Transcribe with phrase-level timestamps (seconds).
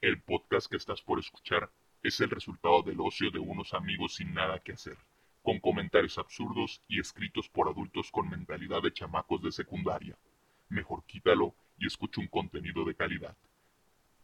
[0.00, 1.68] El podcast que estás por escuchar
[2.04, 4.96] es el resultado del ocio de unos amigos sin nada que hacer,
[5.42, 10.16] con comentarios absurdos y escritos por adultos con mentalidad de chamacos de secundaria.
[10.68, 13.36] Mejor quítalo y escucha un contenido de calidad.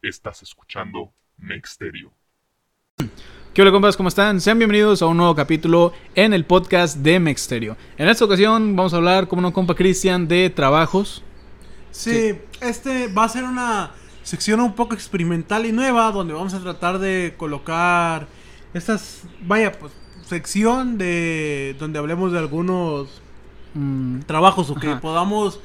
[0.00, 2.12] Estás escuchando Mexterio.
[3.52, 3.96] ¿Qué hola compas?
[3.96, 4.40] ¿Cómo están?
[4.40, 7.76] Sean bienvenidos a un nuevo capítulo en el podcast de Mexterio.
[7.98, 11.24] En esta ocasión vamos a hablar, como no compa Cristian, de trabajos.
[11.90, 13.92] Sí, este va a ser una
[14.24, 18.26] sección un poco experimental y nueva donde vamos a tratar de colocar
[18.72, 19.92] estas, vaya, pues
[20.26, 23.22] sección de donde hablemos de algunos
[23.74, 25.00] mm, trabajos o que Ajá.
[25.00, 25.60] podamos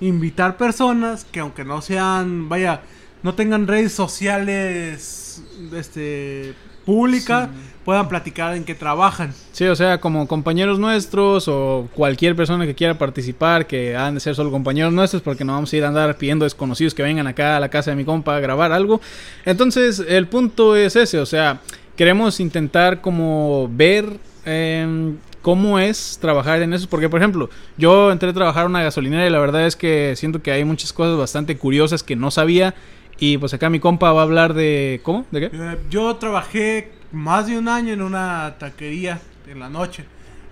[0.00, 2.82] invitar personas que aunque no sean, vaya,
[3.22, 6.54] no tengan redes sociales este
[6.84, 7.48] públicas,
[7.84, 9.32] puedan platicar en qué trabajan.
[9.52, 14.20] Sí, o sea, como compañeros nuestros o cualquier persona que quiera participar, que han de
[14.20, 17.26] ser solo compañeros nuestros, porque no vamos a ir a andar pidiendo desconocidos que vengan
[17.26, 19.00] acá a la casa de mi compa a grabar algo.
[19.44, 21.60] Entonces, el punto es ese, o sea,
[21.96, 24.06] queremos intentar como ver
[24.44, 28.82] em, cómo es trabajar en eso, porque por ejemplo, yo entré a trabajar en una
[28.82, 32.30] gasolinera y la verdad es que siento que hay muchas cosas bastante curiosas que no
[32.30, 32.74] sabía.
[33.18, 35.00] Y pues acá mi compa va a hablar de...
[35.04, 35.26] ¿Cómo?
[35.30, 35.50] ¿De qué?
[35.52, 40.04] Eh, Yo trabajé más de un año en una taquería en la noche.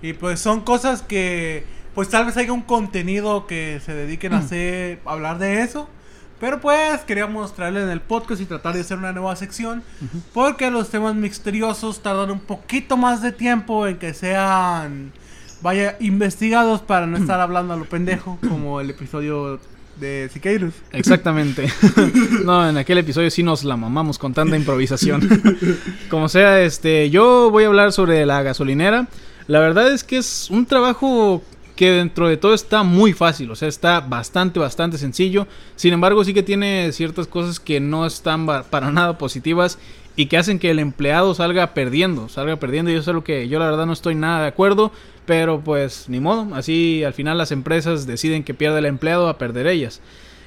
[0.02, 4.38] Y pues son cosas que, pues tal vez haya un contenido que se dediquen a
[4.38, 5.88] hacer, a hablar de eso.
[6.38, 9.82] Pero pues queríamos traerle en el podcast y tratar de hacer una nueva sección.
[10.32, 15.12] Porque los temas misteriosos tardan un poquito más de tiempo en que sean,
[15.60, 19.60] vaya, investigados para no estar hablando a lo pendejo, como el episodio
[20.00, 20.74] de Siqueiros.
[20.92, 21.70] Exactamente.
[22.44, 25.28] no, en aquel episodio sí nos la mamamos con tanta improvisación.
[26.10, 29.08] Como sea, este, yo voy a hablar sobre la gasolinera.
[29.46, 31.42] La verdad es que es un trabajo
[31.76, 35.46] que dentro de todo está muy fácil, o sea, está bastante, bastante sencillo.
[35.76, 39.78] Sin embargo, sí que tiene ciertas cosas que no están para nada positivas
[40.14, 42.90] y que hacen que el empleado salga perdiendo, salga perdiendo.
[42.90, 44.92] Y eso es lo que yo la verdad no estoy nada de acuerdo,
[45.30, 49.38] pero pues ni modo, así al final las empresas deciden que pierda el empleado a
[49.38, 50.00] perder ellas.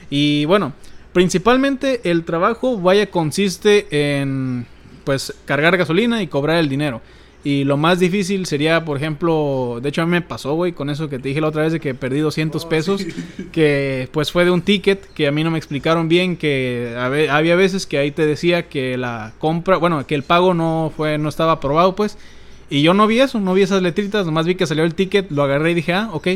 [0.10, 0.74] Y bueno,
[1.14, 4.66] principalmente el trabajo vaya consiste en
[5.06, 7.02] pues cargar gasolina y cobrar el dinero.
[7.46, 10.90] Y lo más difícil sería, por ejemplo, de hecho a mí me pasó, güey, con
[10.90, 13.14] eso que te dije la otra vez de que perdí 200 Oh, pesos, sí.
[13.54, 16.94] que pues fue de un ticket que a mí no me explicaron bien, que
[17.32, 21.18] había veces que ahí te decía que la compra, bueno, que el pago no fue,
[21.18, 22.18] no estaba aprobado, pues,
[22.74, 25.30] y yo no vi eso, no vi esas letritas, nomás vi que salió el ticket,
[25.30, 26.28] lo agarré y dije, ah, ok.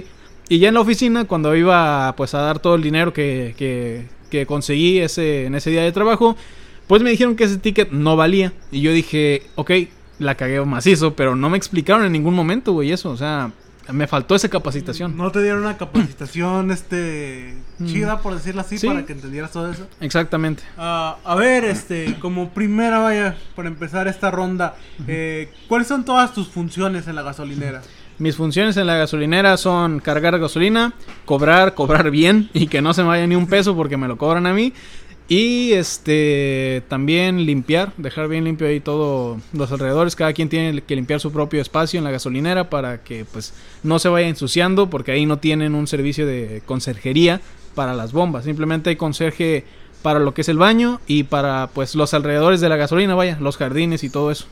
[0.50, 4.06] Y ya en la oficina, cuando iba pues a dar todo el dinero que, que,
[4.30, 6.38] que conseguí ese, en ese día de trabajo,
[6.86, 8.54] pues me dijeron que ese ticket no valía.
[8.72, 9.72] Y yo dije, ok,
[10.20, 13.10] la cagué macizo, pero no me explicaron en ningún momento, güey, eso.
[13.10, 13.52] O sea,
[13.92, 15.16] me faltó esa capacitación.
[15.18, 17.56] No te dieron una capacitación este
[17.86, 18.80] chida, por decirlo así, Mm.
[18.80, 18.88] Sí.
[18.88, 19.88] para que entendieras todo eso.
[20.02, 20.64] Exactamente.
[20.78, 24.76] Ah, a ver, este, como primera, vaya, para empezar esta ronda,
[25.08, 27.82] eh, ¿cuáles son todas tus funciones en la gasolinera?
[28.20, 30.94] Mis funciones en la gasolinera son cargar gasolina,
[31.26, 34.18] cobrar, cobrar bien y que no se me vaya ni un peso porque me lo
[34.18, 34.74] cobran a mí.
[35.30, 40.16] Y este también limpiar, dejar bien limpio ahí todos los alrededores.
[40.16, 44.00] Cada quien tiene que limpiar su propio espacio en la gasolinera para que pues no
[44.00, 47.42] se vaya ensuciando porque ahí no tienen un servicio de conserjería
[47.76, 48.46] para las bombas.
[48.46, 49.66] Simplemente hay conserje
[50.02, 53.38] para lo que es el baño y para pues los alrededores de la gasolina, vaya,
[53.42, 54.46] los jardines y todo eso.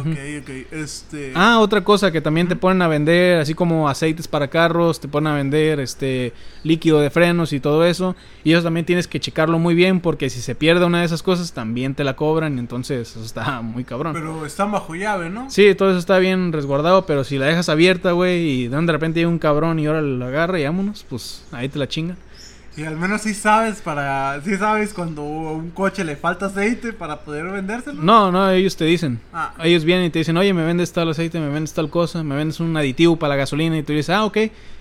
[0.00, 1.32] Ok, ok, este...
[1.34, 5.08] Ah, otra cosa que también te ponen a vender, así como aceites para carros, te
[5.08, 6.32] ponen a vender este
[6.62, 8.16] líquido de frenos y todo eso.
[8.42, 11.22] Y eso también tienes que checarlo muy bien porque si se pierde una de esas
[11.22, 14.14] cosas también te la cobran, y entonces eso está muy cabrón.
[14.14, 15.50] Pero están bajo llave, ¿no?
[15.50, 19.20] Sí, todo eso está bien resguardado, pero si la dejas abierta, güey, y de repente
[19.20, 22.16] hay un cabrón y ahora lo agarra y vámonos, pues ahí te la chingan.
[22.76, 24.40] Y al menos sí sabes para...
[24.42, 28.02] Sí sabes cuando a un coche le falta aceite para poder vendérselo.
[28.02, 29.20] No, no, ellos te dicen.
[29.32, 29.54] Ah.
[29.62, 32.34] Ellos vienen y te dicen, oye, me vendes tal aceite, me vendes tal cosa, me
[32.34, 33.78] vendes un aditivo para la gasolina.
[33.78, 34.38] Y tú dices, ah, ok.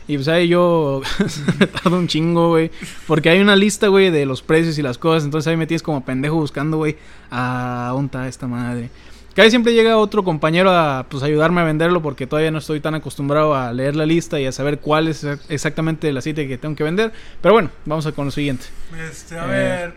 [0.08, 1.02] Y pues ahí yo
[1.60, 2.72] me tardo un chingo, güey.
[3.06, 5.26] Porque hay una lista, güey, de los precios y las cosas.
[5.26, 6.98] Entonces ahí me tienes como pendejo buscando, güey,
[7.30, 8.90] a dónde está esta madre.
[9.36, 12.94] Ahí siempre llega otro compañero a pues ayudarme a venderlo porque todavía no estoy tan
[12.96, 16.76] acostumbrado a leer la lista y a saber cuál es exactamente el aceite que tengo
[16.76, 17.12] que vender.
[17.42, 18.66] Pero bueno, vamos a con lo siguiente.
[19.10, 19.48] Este, a Eh.
[19.48, 19.94] ver...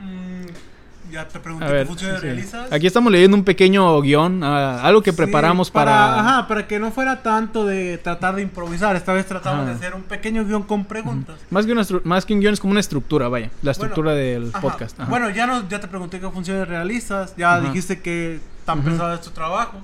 [0.00, 2.26] mm, ya te pregunté ver, qué funciones sí.
[2.26, 2.70] realizas.
[2.70, 6.20] aquí estamos leyendo un pequeño guion, ah, algo que Sí, preparamos para...
[6.20, 8.94] Ajá, para que no fuera tanto de tratar de improvisar.
[8.94, 11.36] Esta vez tratamos de hacer un pequeño guion con preguntas.
[11.50, 13.46] Más que, una más que un guion es como una estructura, vaya.
[13.46, 14.60] La Bueno, estructura del Ajá.
[14.60, 15.00] podcast.
[15.00, 15.08] Ajá.
[15.08, 17.34] Bueno, ya, no, ya te pregunté qué funciones realizas.
[17.38, 18.38] Ya dijiste que
[18.68, 18.90] tan Ujú.
[18.90, 19.80] pesado es tu trabajo.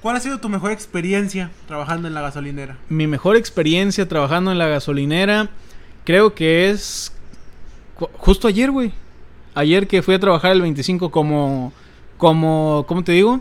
[0.00, 2.78] ¿Cuál ha sido tu mejor experiencia trabajando en la gasolinera?
[2.88, 5.50] Mi mejor experiencia trabajando en la gasolinera,
[6.04, 7.12] creo que es
[8.16, 8.92] justo ayer, güey.
[9.54, 11.74] ayer que fui a trabajar el 25 como,
[12.16, 13.40] como, ¿cómo te digo?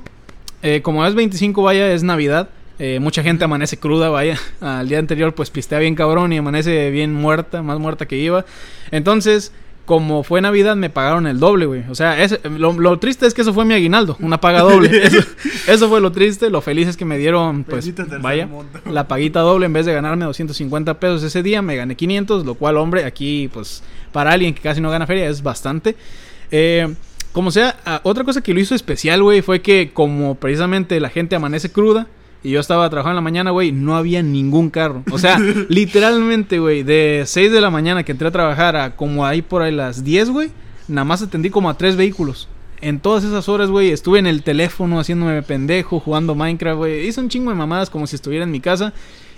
[0.62, 2.50] Eh, como es 25, vaya, es Navidad.
[2.78, 4.38] Eh, mucha gente amanece cruda, vaya.
[4.60, 8.44] Al día anterior, pues pistea bien cabrón y amanece bien muerta, más muerta que iba.
[8.92, 9.54] Entonces,
[9.86, 11.84] como fue Navidad, me pagaron el doble, güey.
[11.90, 12.18] O sea,
[12.50, 14.90] lo, triste es que eso fue mi aguinaldo, una paga doble.
[15.68, 16.50] Eso, fue lo triste.
[16.50, 18.48] Lo feliz es que me dieron, pues, vaya,
[18.90, 19.66] la paguita doble.
[19.66, 23.50] En vez de ganarme 250 pesos ese día, me gané 500, lo cual, hombre, aquí,
[23.54, 25.96] pues, para alguien que casi no gana feria es bastante.
[26.52, 26.94] Eh,
[27.32, 31.10] como sea, ah, otra cosa que lo hizo especial, güey, fue que como precisamente la
[31.10, 32.08] gente amanece cruda,
[32.44, 35.04] y yo estaba trabajando en la mañana, güey, no había ningún carro.
[35.12, 35.38] O sea,
[35.70, 39.62] literalmente, güey, de 6 de la mañana que entré a trabajar a como ahí por
[39.62, 40.52] ahí las 10, güey,
[40.88, 42.48] nada más atendí como a tres vehículos.
[42.82, 47.08] En todas esas horas, güey, estuve en el teléfono haciéndome pendejo, jugando Minecraft, güey.
[47.08, 48.92] Hice un chingo de mamadas como si estuviera en mi casa.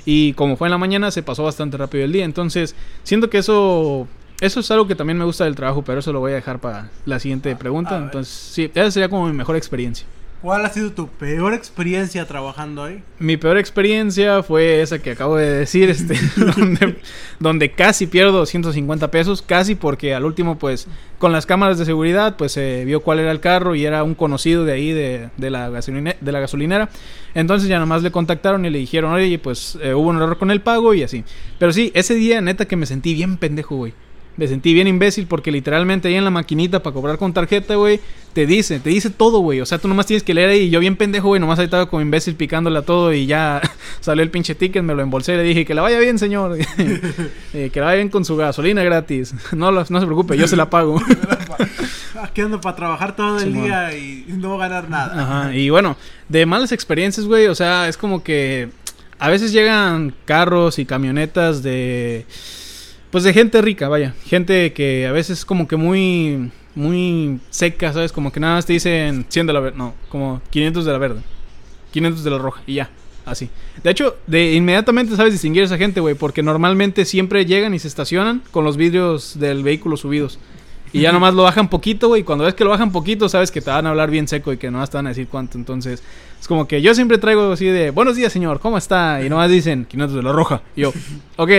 [0.06, 2.23] Y como fue en la mañana, se pasó bastante rápido el día.
[2.23, 2.73] Entonces,
[3.03, 4.07] siento que eso
[4.44, 6.59] eso es algo que también me gusta del trabajo, pero eso lo voy a dejar
[6.59, 7.97] para la siguiente pregunta.
[7.97, 10.06] Entonces, sí, esa sería como mi mejor experiencia.
[10.44, 13.01] ¿Cuál ha sido tu peor experiencia trabajando ahí?
[13.18, 16.19] Mi peor experiencia fue esa que acabo de decir, este,
[17.40, 22.36] donde, casi pierdo 250 pesos, casi porque al último, pues, con las cámaras de seguridad,
[22.36, 25.69] pues se vio cuál era el carro y era un conocido de ahí de, la,
[25.72, 26.90] de la gasolinera.
[27.36, 30.51] Entonces ya nomás le contactaron y le dijeron, oye, pues eh, hubo un error con
[30.51, 31.24] el pago y así.
[31.57, 33.94] Pero sí, ese día, neta, que me sentí bien pendejo, güey.
[34.35, 38.00] Me sentí bien imbécil porque literalmente ahí en la maquinita para cobrar con tarjeta, güey,
[38.33, 39.62] te dice, te dice todo, güey.
[39.62, 40.62] O sea, tú nomás tienes que leer ahí.
[40.62, 43.62] Y yo bien pendejo, güey, nomás ahí estaba como imbécil picándole a todo y ya
[44.01, 46.57] salió el pinche ticket, me lo embolsé y le dije que la vaya bien, señor.
[47.53, 49.35] Eh, que la vaya bien con su gasolina gratis.
[49.53, 51.00] No, no se preocupe, yo se la pago.
[52.21, 55.21] Aquí ando para trabajar todo el día y no ganar nada.
[55.21, 55.95] Ajá, y bueno,
[56.30, 58.69] de malas experiencias, güey, o sea, es como que
[59.19, 62.25] a veces llegan carros y camionetas de
[63.13, 64.15] pues de gente rica, vaya.
[64.25, 68.12] Gente que a veces es como que muy, muy seca, ¿sabes?
[68.12, 69.77] Como que nada más te dicen 100 de la verde.
[69.77, 71.21] No, como 500 de la verde.
[71.92, 72.63] 500 de la roja.
[72.65, 72.89] Y ya.
[73.24, 73.51] Así.
[73.83, 76.15] De hecho, de inmediatamente sabes distinguir a esa gente, güey.
[76.15, 80.39] Porque normalmente siempre llegan y se estacionan con los vidrios del vehículo subidos.
[80.92, 82.24] Y ya nomás lo bajan poquito, güey.
[82.24, 84.57] Cuando ves que lo bajan poquito, sabes que te van a hablar bien seco y
[84.57, 85.59] que nomás te van a decir cuánto.
[85.59, 86.01] Entonces,
[86.44, 89.24] es como que yo siempre traigo así de, buenos días, señor, ¿cómo está?
[89.24, 90.62] Y nomás dicen, 500 de la roja.
[90.75, 90.90] Y yo,
[91.38, 91.50] ok.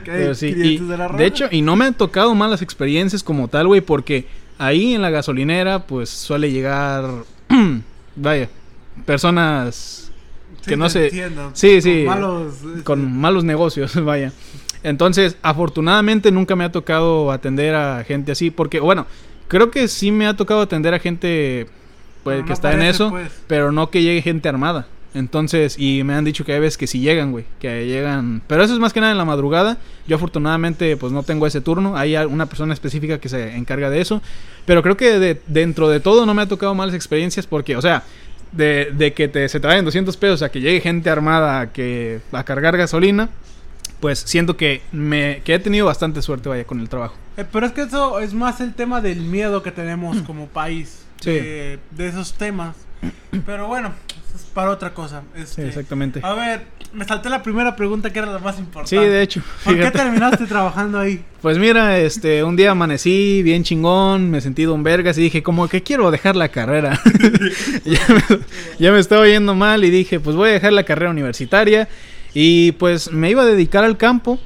[0.00, 1.18] okay sí, de, la roja.
[1.18, 4.26] de hecho, y no me han tocado malas experiencias como tal, güey, porque
[4.56, 7.04] ahí en la gasolinera, pues suele llegar,
[8.16, 8.48] vaya,
[9.04, 10.10] personas
[10.64, 11.10] que no sé.
[11.52, 12.04] Sí, sí.
[12.06, 12.54] Malos,
[12.84, 14.32] con este, malos negocios, vaya.
[14.82, 19.06] Entonces, afortunadamente nunca me ha tocado atender a gente así, porque, bueno,
[19.48, 21.68] creo que sí me ha tocado atender a gente
[22.24, 23.30] pues, que está en eso, pues.
[23.46, 24.86] pero no que llegue gente armada.
[25.14, 28.64] Entonces, y me han dicho que hay veces que sí llegan, güey, que llegan, pero
[28.64, 29.76] eso es más que nada en la madrugada.
[30.06, 34.00] Yo afortunadamente pues no tengo ese turno, hay una persona específica que se encarga de
[34.00, 34.22] eso,
[34.64, 37.82] pero creo que de, dentro de todo no me ha tocado malas experiencias porque, o
[37.82, 38.04] sea,
[38.52, 41.72] de, de que te, se te vayan 200 pesos a que llegue gente armada a,
[41.72, 43.28] que, a cargar gasolina,
[44.00, 47.16] pues siento que me que he tenido bastante suerte vaya con el trabajo.
[47.36, 50.24] Eh, pero es que eso es más el tema del miedo que tenemos mm.
[50.24, 52.76] como país de, esos temas.
[53.46, 53.92] Pero bueno,
[54.34, 55.22] es para otra cosa.
[55.34, 56.20] Este, exactamente.
[56.22, 58.90] A ver, me salté la primera pregunta que era la más importante.
[58.90, 59.42] Sí, de hecho.
[59.64, 61.24] ¿Por qué terminaste trabajando ahí?
[61.40, 65.68] Pues mira, este, un día amanecí bien chingón, me sentí don vergas y dije como
[65.68, 67.00] que quiero dejar la carrera.
[67.84, 68.38] ya, me,
[68.78, 71.88] ya me estaba yendo mal y dije, pues voy a dejar la carrera universitaria
[72.34, 74.38] y pues me iba a dedicar al campo,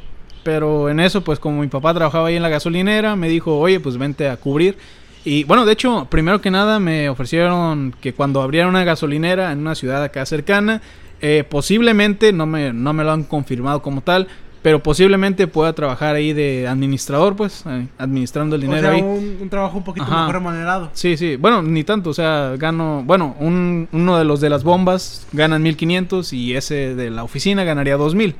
[0.42, 3.80] pero en eso, pues como mi papá trabajaba ahí en la gasolinera, me dijo, oye,
[3.80, 4.76] pues vente a cubrir.
[5.26, 9.58] Y bueno, de hecho, primero que nada me ofrecieron que cuando abriera una gasolinera en
[9.58, 10.80] una ciudad acá cercana,
[11.20, 14.28] eh, posiblemente, no me, no me lo han confirmado como tal,
[14.62, 19.48] pero posiblemente pueda trabajar ahí de administrador, pues, eh, administrando el dinero o sea, Un,
[19.50, 20.90] trabajo un poquito mejor remunerado.
[20.92, 24.62] Sí, sí, bueno, ni tanto, o sea, gano, bueno, un, uno de los de las
[24.62, 28.36] bombas ganan 1500 y ese de la oficina ganaría 2000.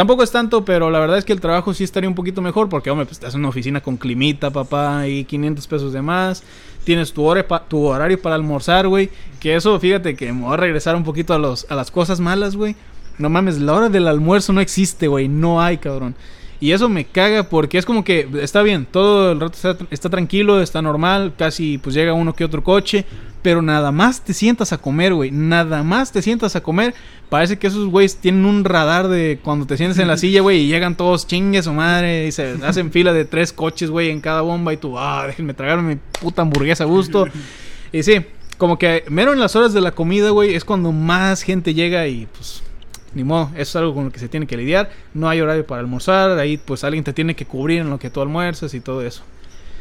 [0.00, 2.70] Tampoco es tanto, pero la verdad es que el trabajo sí estaría un poquito mejor
[2.70, 6.42] porque, hombre, pues estás en una oficina con climita, papá, y 500 pesos de más.
[6.84, 9.10] Tienes tu, hora tu horario para almorzar, güey.
[9.40, 12.18] Que eso, fíjate que me voy a regresar un poquito a, los, a las cosas
[12.18, 12.76] malas, güey.
[13.18, 15.28] No mames, la hora del almuerzo no existe, güey.
[15.28, 16.14] No hay, cabrón.
[16.60, 19.56] Y eso me caga porque es como que está bien, todo el rato
[19.90, 23.06] está, tranquilo, está normal, casi pues llega uno que otro coche,
[23.40, 26.94] pero nada más te sientas a comer, güey, nada más te sientas a comer,
[27.30, 30.64] parece que esos güeyes tienen un radar de cuando te sientes en la silla, güey,
[30.64, 34.20] y llegan todos chingues o madre, y se hacen fila de tres coches, güey, en
[34.20, 37.26] cada bomba, y tú, ah, déjenme tragar mi puta hamburguesa a gusto.
[37.92, 38.24] Y sí,
[38.56, 42.06] como que mero en las horas de la comida, güey, es cuando más gente llega
[42.06, 42.62] y pues
[43.14, 44.90] ni modo, eso es algo con lo que se tiene que lidiar.
[45.14, 48.10] No hay horario para almorzar, ahí pues alguien te tiene que cubrir en lo que
[48.10, 49.22] tú almuerzas y todo eso.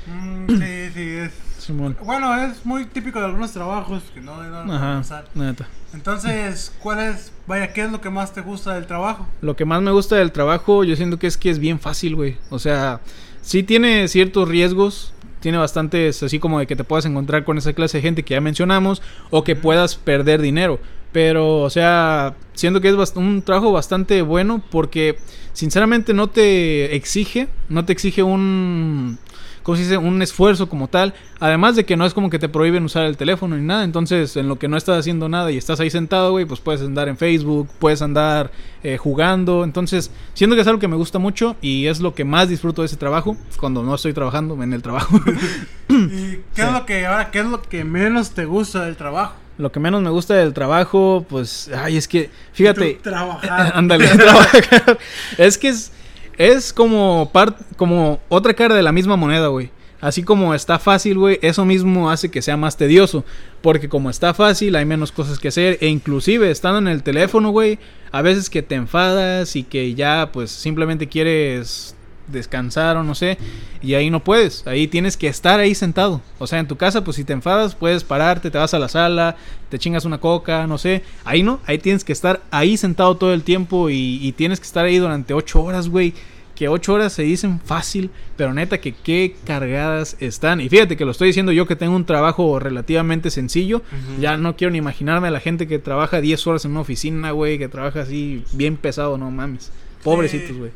[0.07, 1.31] Mm, sí, sí, es.
[1.59, 1.97] Simón.
[2.03, 5.03] Bueno, es muy típico de algunos trabajos que no deben Ajá,
[5.35, 5.67] neta.
[5.93, 9.27] Entonces, ¿cuál es, vaya, qué es lo que más te gusta del trabajo?
[9.41, 12.15] Lo que más me gusta del trabajo, yo siento que es que es bien fácil,
[12.15, 12.37] güey.
[12.49, 13.01] O sea,
[13.41, 17.73] sí tiene ciertos riesgos, tiene bastantes, así como de que te puedas encontrar con esa
[17.73, 20.79] clase de gente que ya mencionamos, o que puedas perder dinero.
[21.11, 25.17] Pero, o sea, siento que es un trabajo bastante bueno porque,
[25.53, 29.17] sinceramente, no te exige, no te exige un,
[29.63, 29.97] ¿cómo se dice?
[29.97, 31.15] Un esfuerzo como tal.
[31.39, 33.83] Además de que no es como que te prohíben usar el teléfono ni nada.
[33.85, 36.81] Entonces, en lo que no estás haciendo nada y estás ahí sentado, güey, pues puedes
[36.81, 38.51] andar en Facebook, puedes andar
[38.83, 39.63] eh, jugando.
[39.63, 42.83] Entonces, siento que es algo que me gusta mucho y es lo que más disfruto
[42.83, 43.35] de ese trabajo.
[43.59, 45.17] Cuando no estoy trabajando en el trabajo.
[45.89, 46.61] ¿Y qué Sí.
[46.61, 49.33] es lo que, ahora, qué es lo que menos te gusta del trabajo?
[49.59, 52.99] Lo que menos me gusta del trabajo, pues, ay, es que, fíjate.
[53.03, 53.71] Trabajar.
[53.75, 54.97] Ándale, trabajar.
[55.37, 55.91] Es que es,
[56.37, 59.69] es como, par- como otra cara de la misma moneda, güey.
[60.01, 63.25] Así como está fácil, güey, eso mismo hace que sea más tedioso.
[63.61, 65.77] Porque como está fácil, hay menos cosas que hacer.
[65.81, 67.79] E inclusive, estando en el teléfono, güey,
[68.13, 71.95] a veces que te enfadas y que ya, pues, simplemente quieres
[72.31, 73.37] descansar o no sé.
[73.81, 74.65] Y ahí no puedes.
[74.67, 76.21] Ahí tienes que estar ahí sentado.
[76.37, 78.89] O sea, en tu casa, pues si te enfadas, puedes pararte, te vas a la
[78.89, 79.35] sala,
[79.69, 81.03] te chingas una coca, no sé.
[81.25, 84.65] Ahí no, ahí tienes que estar ahí sentado todo el tiempo y, y tienes que
[84.65, 86.13] estar ahí durante ocho horas, güey.
[86.55, 90.59] Que ocho horas se dicen fácil, pero neta que qué cargadas están.
[90.59, 93.81] Y fíjate que lo estoy diciendo yo que tengo un trabajo relativamente sencillo.
[94.19, 97.31] Ya no quiero ni imaginarme a la gente que trabaja 10 horas en una oficina,
[97.31, 99.71] güey, que trabaja así bien pesado, no mames.
[100.03, 100.71] Pobrecitos, güey.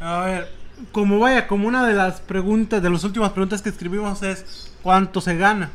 [0.00, 0.48] A ver,
[0.92, 5.20] como vaya, como una de las preguntas, de las últimas preguntas que escribimos es ¿cuánto
[5.20, 5.70] se gana?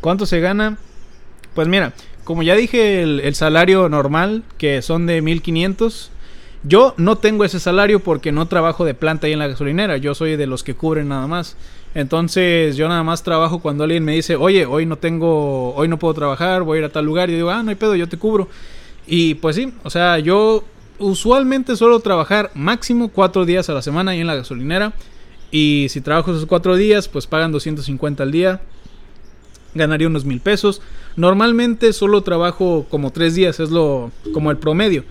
[0.00, 0.76] ¿Cuánto se gana?
[1.54, 1.92] Pues mira,
[2.24, 6.10] como ya dije, el, salario normal, que son de 1500.
[6.62, 9.98] Yo no tengo ese salario porque no trabajo de planta ahí en la gasolinera.
[9.98, 11.56] Yo soy de los que cubren nada más.
[11.94, 15.98] Entonces, yo nada más trabajo cuando alguien me dice, oye, hoy no tengo, hoy no
[15.98, 17.28] puedo trabajar, voy a ir a tal lugar.
[17.28, 18.48] Y digo, ah, no hay pedo, yo te cubro.
[19.06, 20.64] Y pues sí, o sea, yo
[20.98, 24.92] usualmente suelo trabajar máximo cuatro días a la semana ahí en la gasolinera.
[25.50, 28.60] Y si trabajo esos cuatro días, pues pagan 250 al día
[29.74, 30.80] ganaría unos mil pesos.
[31.16, 35.04] Normalmente solo trabajo como tres días, es lo como el promedio.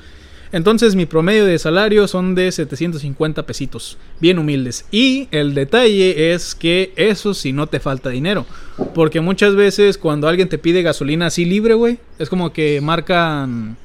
[0.51, 4.85] Entonces mi promedio de salario son de 750 pesitos, bien humildes.
[4.91, 8.45] Y el detalle es que eso si no te falta dinero.
[8.93, 13.77] Porque muchas veces cuando alguien te pide gasolina así libre, güey, es como que marcan,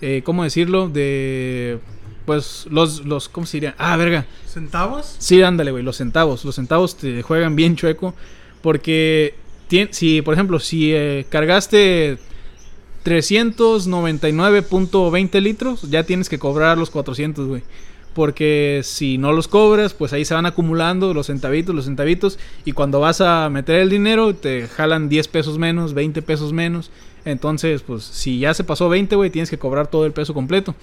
[0.00, 0.88] eh, ¿cómo decirlo?
[0.88, 1.78] De,
[2.26, 3.74] pues los, los, ¿cómo se diría?
[3.78, 4.26] Ah, verga.
[4.46, 5.16] ¿Centavos?
[5.18, 6.44] Sí, ándale, güey, los centavos.
[6.44, 8.14] Los centavos te juegan bien chueco.
[8.62, 9.34] Porque
[9.90, 12.18] si, por ejemplo, si eh, cargaste
[13.04, 17.62] 399.20 litros, ya tienes que cobrar los 400, güey.
[18.12, 22.38] Porque si no los cobras, pues ahí se van acumulando los centavitos, los centavitos.
[22.64, 26.90] Y cuando vas a meter el dinero, te jalan 10 pesos menos, 20 pesos menos.
[27.26, 30.74] Entonces, pues si ya se pasó 20, güey, tienes que cobrar todo el peso completo.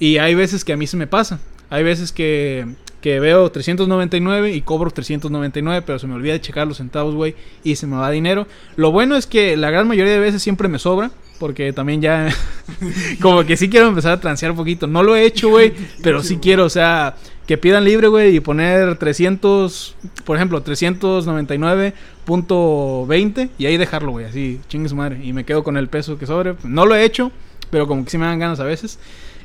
[0.00, 1.38] Y hay veces que a mí se me pasa.
[1.70, 2.66] Hay veces que,
[3.00, 7.34] que veo 399 y cobro 399, pero se me olvida de checar los centavos, güey,
[7.62, 8.46] y se me va dinero.
[8.76, 12.28] Lo bueno es que la gran mayoría de veces siempre me sobra, porque también ya
[13.20, 14.86] como que sí quiero empezar a transear un poquito.
[14.86, 15.72] No lo he hecho, güey,
[16.02, 23.50] pero sí quiero, o sea, que pidan libre, güey, y poner 300, por ejemplo, 399.20
[23.58, 26.26] y ahí dejarlo, güey, así, chingue su madre, y me quedo con el peso que
[26.26, 26.54] sobre.
[26.62, 27.32] No lo he hecho,
[27.70, 28.98] pero como que sí me dan ganas a veces.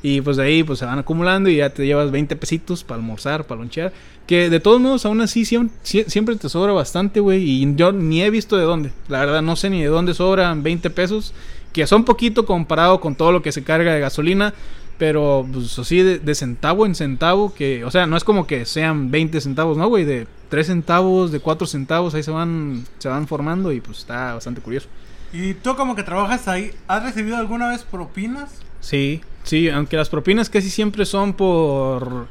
[0.04, 3.02] Y pues de ahí pues se van acumulando y ya te llevas 20 pesitos para
[3.02, 3.92] almorzar, para lonchear.
[4.28, 7.44] Que de todos modos, aún así siempre, siempre te sobra bastante, güey.
[7.44, 8.92] Y yo ni he visto de dónde.
[9.08, 11.34] La verdad, no sé ni de dónde sobran 20 pesos.
[11.74, 14.54] Que son poquito comparado con todo lo que se carga de gasolina.
[14.98, 17.54] Pero pues así de, de centavo en centavo.
[17.54, 20.06] Que, o sea, no es como que sean 20 centavos, ¿no, güey?
[20.06, 24.34] De 3 centavos, de 4 centavos, ahí se van, se van formando y pues está
[24.34, 24.88] bastante curioso.
[25.34, 28.62] ¿Y tú como que trabajas ahí, has recibido alguna vez propinas?
[28.80, 32.28] Sí, sí, aunque las propinas casi siempre son por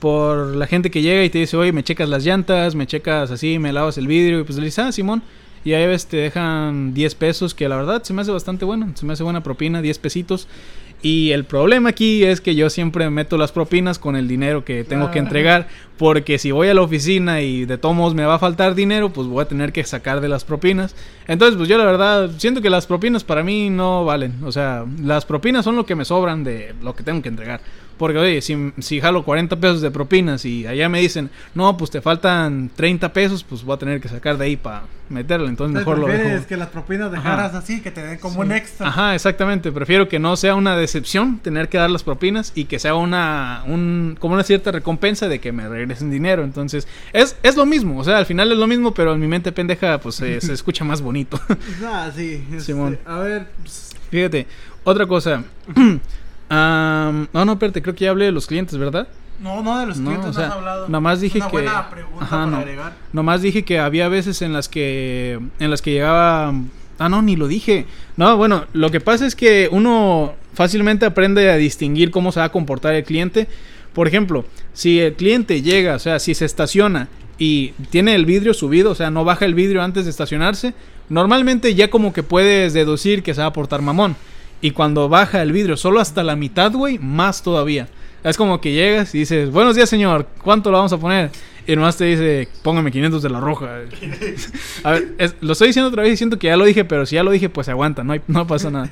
[0.00, 3.30] por la gente que llega y te dice, oye, me checas las llantas, me checas
[3.30, 5.22] así, me lavas el vidrio, y pues le dices, ah, Simón,
[5.64, 8.90] y ahí ves, te dejan 10 pesos, que la verdad se me hace bastante bueno,
[8.96, 10.48] se me hace buena propina, 10 pesitos.
[11.04, 14.84] Y el problema aquí es que yo siempre meto las propinas con el dinero que
[14.84, 15.22] tengo que Ah.
[15.22, 15.68] entregar,
[15.98, 19.12] porque si voy a la oficina y de todos modos me va a faltar dinero,
[19.12, 20.94] pues voy a tener que sacar de las propinas.
[21.26, 24.34] Entonces, pues yo la verdad siento que las propinas para mí no valen.
[24.44, 27.60] O sea, las propinas son lo que me sobran de lo que tengo que entregar.
[27.96, 31.90] Porque, oye, si, si jalo 40 pesos de propinas y allá me dicen, no, pues
[31.90, 35.48] te faltan 30 pesos, pues voy a tener que sacar de ahí para meterlo.
[35.48, 36.46] Entonces mejor lo dejo.
[36.46, 38.88] que las propinas dejaras así, que te den como un extra.
[38.88, 39.70] Ajá, exactamente.
[39.70, 43.62] Prefiero que no sea una decepción tener que dar las propinas y que sea una,
[43.66, 46.42] un, como una cierta recompensa de que me regresen dinero.
[46.44, 47.98] Entonces, es, es lo mismo.
[47.98, 50.84] O sea, al final es lo mismo, pero en mi mente pendeja, pues se escucha
[50.84, 51.40] más bonito.
[51.84, 52.44] ah, sí.
[52.50, 52.98] Este, Simón.
[53.06, 53.46] A ver.
[53.60, 54.46] pues, Fíjate,
[54.84, 55.44] otra cosa.
[56.56, 59.08] Am, no, no, espérate, creo que ya hablé de los clientes, ¿verdad?
[59.40, 60.88] No, no, de los No, clientes o sea, no has hablado.
[60.88, 62.56] nomás dije Una que- buena pregunta Ajá, para no.
[62.58, 62.92] agregar.
[63.12, 66.52] Nomás dije que había veces en las que en las que llegaba
[66.98, 67.86] Ah, no, ni lo dije.
[68.16, 72.46] No, bueno, lo que pasa es que uno fácilmente aprende a distinguir cómo se va
[72.46, 73.48] a comportar el cliente.
[73.92, 78.54] Por ejemplo, si el cliente llega, o sea, si se estaciona y tiene el vidrio
[78.54, 80.74] subido, o sea, no baja el vidrio antes de estacionarse,
[81.08, 84.14] normalmente ya como que puedes deducir que se va a portar mamón.
[84.62, 87.88] Y cuando baja el vidrio solo hasta la mitad, güey, más todavía.
[88.24, 91.30] Es como que llegas y dices, buenos días, señor, ¿cuánto lo vamos a poner?
[91.66, 93.80] Y nomás te dice, póngame 500 de la roja.
[94.84, 97.04] A ver, es- lo estoy diciendo otra vez y siento que ya lo dije, pero
[97.06, 98.88] si ya lo dije, pues se aguanta, no, hay, no pasa nada.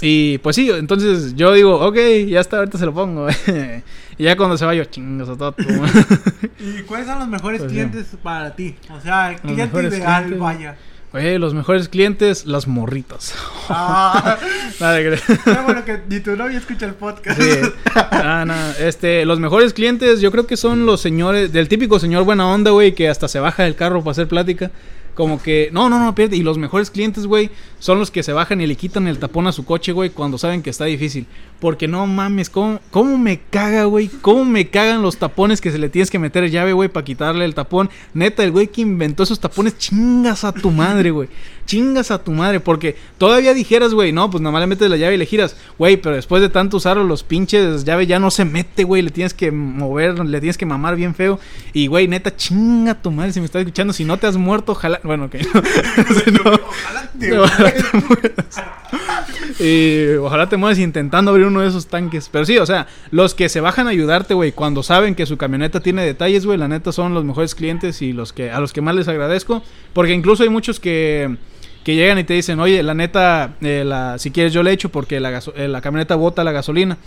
[0.00, 1.96] Y pues sí, entonces yo digo, ok,
[2.28, 3.26] ya está, ahorita se lo pongo.
[4.18, 5.54] y ya cuando se va yo, chingas a todo.
[6.60, 8.76] ¿Y cuáles son los mejores Pues, clientes para ti?
[8.90, 10.38] O sea, el cliente ideal, clientes.
[10.38, 10.76] vaya.
[11.12, 13.34] Oye, los mejores clientes, las morritas.
[13.70, 14.38] Ah,
[14.80, 15.20] Nada de
[15.66, 17.38] bueno que ni tu novia escucha el podcast.
[17.38, 17.50] Sí.
[17.94, 22.24] Ah, no, Este, los mejores clientes, yo creo que son los señores, del típico señor
[22.24, 24.70] buena onda, güey, que hasta se baja del carro para hacer plática.
[25.14, 26.36] Como que, no, no, no, espérate.
[26.36, 29.46] Y los mejores clientes, güey, son los que se bajan y le quitan el tapón
[29.48, 31.26] a su coche, güey, cuando saben que está difícil.
[31.60, 34.06] Porque no mames, ¿cómo, cómo me caga, güey?
[34.06, 37.44] ¿Cómo me cagan los tapones que se le tienes que meter llave, güey, para quitarle
[37.44, 37.90] el tapón?
[38.14, 41.28] Neta, el güey que inventó esos tapones, chingas a tu madre, güey.
[41.66, 42.60] Chingas a tu madre.
[42.60, 45.56] Porque todavía dijeras, güey, no, pues nomás le metes la llave y le giras.
[45.78, 49.02] Güey, pero después de tanto usarlo, los pinches llave ya no se mete, güey.
[49.02, 51.40] Le tienes que mover, le tienes que mamar bien feo.
[51.72, 53.92] Y, güey, neta, chinga a tu madre si me estás escuchando.
[53.92, 55.00] Si no te has muerto, ojalá.
[55.02, 55.34] Bueno, ok.
[56.32, 58.62] No- Ojalá te Ojalá te mueras.
[59.60, 62.28] Y ojalá te mueras intentando abrir uno de esos tanques.
[62.30, 65.36] Pero sí, o sea, los que se bajan a ayudarte, güey, cuando saben que su
[65.36, 68.72] camioneta tiene detalles, güey, la neta son los mejores clientes y los que a los
[68.72, 69.62] que más les agradezco.
[69.92, 71.36] Porque incluso hay muchos que,
[71.84, 74.88] que llegan y te dicen, oye, la neta, eh, la, si quieres yo le echo
[74.90, 76.98] porque la, eh, la camioneta bota la gasolina.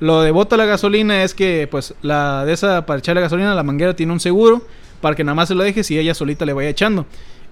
[0.00, 3.64] Lo de bota la gasolina es que, pues, la de esa para echarle gasolina, la
[3.64, 4.62] manguera tiene un seguro
[5.00, 7.06] para que nada más se lo dejes y ella solita le vaya echando.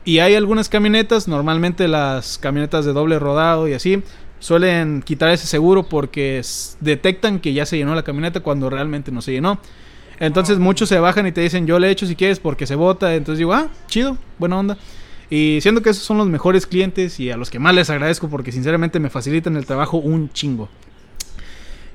[0.04, 4.04] Y hay algunas camionetas, normalmente las camionetas de doble rodado y así,
[4.38, 6.42] suelen quitar ese seguro porque
[6.80, 9.60] detectan que ya se llenó la camioneta cuando realmente no se llenó.
[10.18, 13.14] Entonces muchos se bajan y te dicen, yo le echo si quieres porque se bota.
[13.14, 14.78] Entonces digo, ah, chido, buena onda.
[15.28, 18.28] Y siendo que esos son los mejores clientes y a los que más les agradezco
[18.28, 20.68] porque sinceramente me facilitan el trabajo un chingo.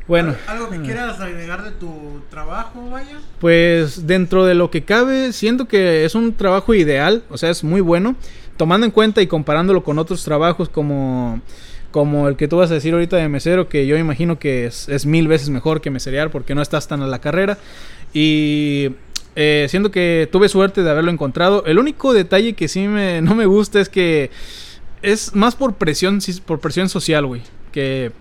[0.08, 0.36] Bueno.
[0.47, 3.17] ¿Algo que quieras agregar de tu trabajo, vaya?
[3.39, 7.63] Pues dentro de lo que cabe, siento que es un trabajo ideal, o sea, es
[7.63, 8.15] muy bueno,
[8.58, 11.39] tomando en cuenta y comparándolo con otros trabajos como,
[11.91, 15.06] como el que tú vas a decir ahorita de mesero, que yo imagino que es,
[15.06, 17.58] mil veces mejor que meserear porque no estás tan a la carrera.
[18.13, 18.91] Y
[19.36, 21.65] eh, siento que tuve suerte de haberlo encontrado.
[21.65, 24.32] El único detalle que sí me, no me gusta es que
[25.01, 27.41] es más por presión, por presión social, güey.
[27.71, 28.12] Que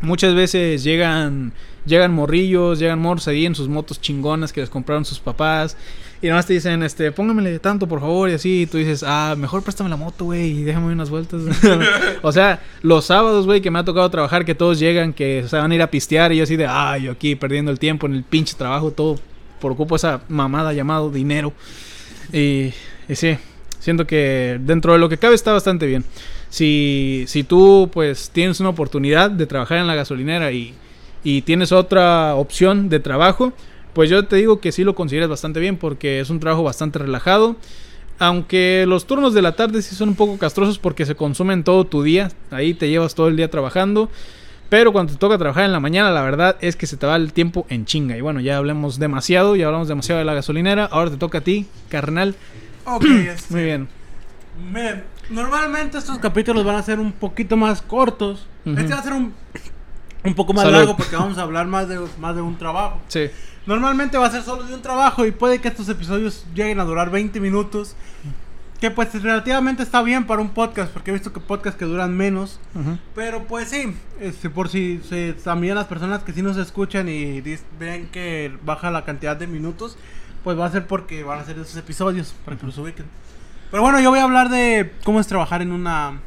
[0.00, 1.52] muchas veces llegan
[1.84, 5.76] llegan morrillos, llegan morros ahí en sus motos chingonas que les compraron sus papás.
[6.22, 8.62] Y nomás te dicen, este, póngamele tanto, por favor, y así.
[8.62, 11.40] Y tú dices, ah, mejor préstame la moto, güey, y déjame unas vueltas.
[12.22, 15.56] o sea, los sábados, güey, que me ha tocado trabajar, que todos llegan, que se
[15.56, 18.06] van a ir a pistear, y yo así de, ah, yo aquí perdiendo el tiempo
[18.06, 19.18] en el pinche trabajo, todo
[19.60, 21.52] por ocupo esa mamada llamado dinero.
[22.32, 22.72] Y,
[23.08, 23.36] y sí,
[23.80, 26.04] siento que dentro de lo que cabe está bastante bien.
[26.50, 30.72] Si, si tú, pues, tienes una oportunidad de trabajar en la gasolinera y
[31.24, 33.52] y tienes otra opción de trabajo,
[33.92, 36.98] pues yo te digo que sí lo consideras bastante bien porque es un trabajo bastante
[36.98, 37.56] relajado.
[38.18, 41.84] Aunque los turnos de la tarde sí son un poco castrosos porque se consumen todo
[41.86, 44.10] tu día, ahí te llevas todo el día trabajando.
[44.68, 47.16] Pero cuando te toca trabajar en la mañana, la verdad es que se te va
[47.16, 48.16] el tiempo en chinga.
[48.16, 50.86] Y bueno, ya hablamos demasiado, ya hablamos demasiado de la gasolinera.
[50.86, 52.34] Ahora te toca a ti, carnal.
[52.86, 53.88] Ok, este, Muy bien.
[54.72, 58.46] Miren, normalmente estos capítulos van a ser un poquito más cortos.
[58.64, 59.34] Este va a ser un,
[60.24, 60.76] un poco más Salud.
[60.78, 63.00] largo porque vamos a hablar más de, más de un trabajo.
[63.08, 63.30] Sí.
[63.66, 66.84] Normalmente va a ser solo de un trabajo y puede que estos episodios lleguen a
[66.84, 67.94] durar 20 minutos.
[68.80, 72.16] Que pues relativamente está bien para un podcast porque he visto que podcasts que duran
[72.16, 72.58] menos.
[73.14, 77.40] Pero pues sí, este, por si se- también las personas que sí nos escuchan y
[77.42, 79.96] dis- ven que baja la cantidad de minutos,
[80.42, 83.06] pues va a ser porque van a ser esos episodios para que los ubiquen.
[83.70, 86.18] Pero bueno, yo voy a hablar de cómo es trabajar en una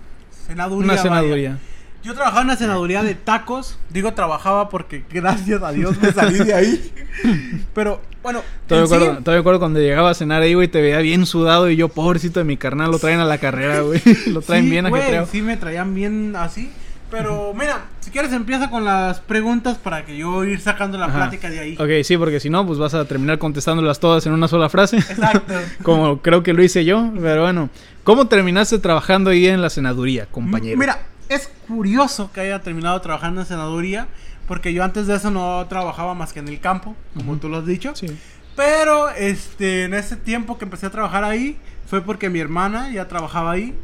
[0.47, 0.93] senaduría.
[1.03, 1.57] Una vaya.
[2.05, 3.79] Yo trabajaba en la senaduría de tacos.
[3.89, 6.93] Digo trabajaba porque gracias a Dios me salí de ahí.
[7.73, 10.81] Pero bueno, Todavía sí- acuerdo, todavía me acuerdo cuando llegaba a cenar ahí, güey, te
[10.81, 13.99] veía bien sudado y yo, pobrecito de mi carnal, lo traen a la carrera, güey.
[14.27, 15.27] lo traen sí, bien güey, ajetreado.
[15.31, 16.71] Sí, me traían bien así.
[17.09, 21.15] Pero mira, si quieres empieza con las preguntas para que yo ir sacando la Ajá.
[21.17, 21.73] plática de ahí.
[21.79, 24.97] Ok, sí, porque si no, pues vas a terminar contestándolas todas en una sola frase.
[24.97, 25.53] Exacto.
[25.83, 27.69] Como creo que lo hice yo, pero bueno.
[28.03, 30.77] ¿Cómo terminaste trabajando ahí en la senaduría, compañero?
[30.77, 34.07] Mira, es curioso que haya terminado trabajando en senaduría.
[34.47, 37.57] Porque yo antes de eso no trabajaba más que en el campo, como tú lo
[37.57, 37.95] has dicho.
[37.95, 38.07] Sí.
[38.55, 41.57] Pero este, en ese tiempo que empecé a trabajar ahí,
[41.87, 43.75] fue porque mi hermana ya trabajaba ahí.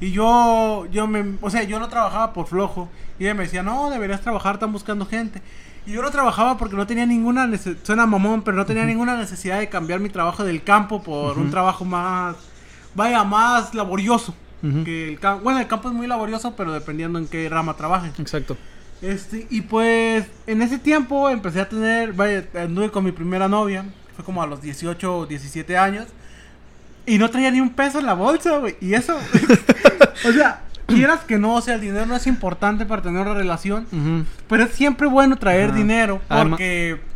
[0.00, 2.88] Y yo, yo me, o sea, yo no trabajaba por flojo.
[3.18, 5.42] Y ella me decía, no, deberías trabajar, están buscando gente.
[5.86, 9.16] Y yo no trabajaba porque no tenía ninguna necesidad, suena mamón, pero no tenía ninguna
[9.16, 12.36] necesidad de cambiar mi trabajo del campo por un trabajo más,
[12.94, 14.34] vaya, más laborioso.
[14.60, 18.18] Que el campo, bueno, el campo es muy laborioso, pero dependiendo en qué rama trabajes.
[18.18, 18.56] Exacto.
[19.00, 23.84] Este, y pues en ese tiempo empecé a tener, vaya, anduve con mi primera novia,
[24.16, 26.06] fue como a los 18 o 17 años,
[27.06, 29.16] y no traía ni un peso en la bolsa, güey, y eso,
[30.28, 33.34] o sea, quieras que no, o sea, el dinero no es importante para tener una
[33.34, 37.08] relación, pero es siempre bueno traer dinero, porque, Además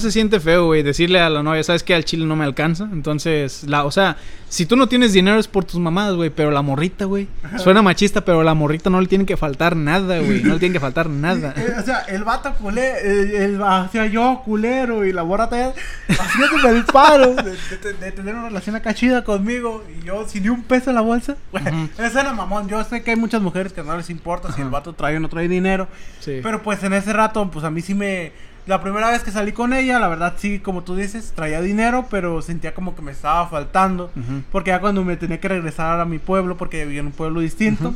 [0.00, 1.94] se siente feo, güey, decirle a la novia, ¿sabes qué?
[1.94, 2.84] Al chile no me alcanza.
[2.92, 4.16] Entonces, la, o sea,
[4.48, 7.28] si tú no tienes dinero es por tus mamadas, güey, pero la morrita, güey,
[7.58, 10.72] suena machista, pero la morrita no le tiene que faltar nada, güey, no le tiene
[10.72, 11.52] que faltar nada.
[11.56, 15.48] eh, o sea, el vato culero, el, el- o sea, yo culero, y la borra
[15.48, 15.72] también,
[16.08, 20.44] haciéndome el paro de, de- de tener una relación acá chida conmigo, y yo sin
[20.44, 21.36] ni un peso en la bolsa.
[21.98, 22.68] Eso era mamón.
[22.68, 25.20] Yo sé que hay muchas mujeres que no les importa si el vato trae o
[25.20, 25.88] no trae dinero.
[26.20, 26.40] Sí.
[26.42, 28.32] Pero pues en ese rato, pues a mí sí me.
[28.68, 32.06] La primera vez que salí con ella, la verdad sí, como tú dices, traía dinero,
[32.10, 34.10] pero sentía como que me estaba faltando.
[34.14, 34.42] Ujú.
[34.52, 37.40] Porque ya cuando me tenía que regresar a mi pueblo, porque vivía en un pueblo
[37.40, 37.94] distinto,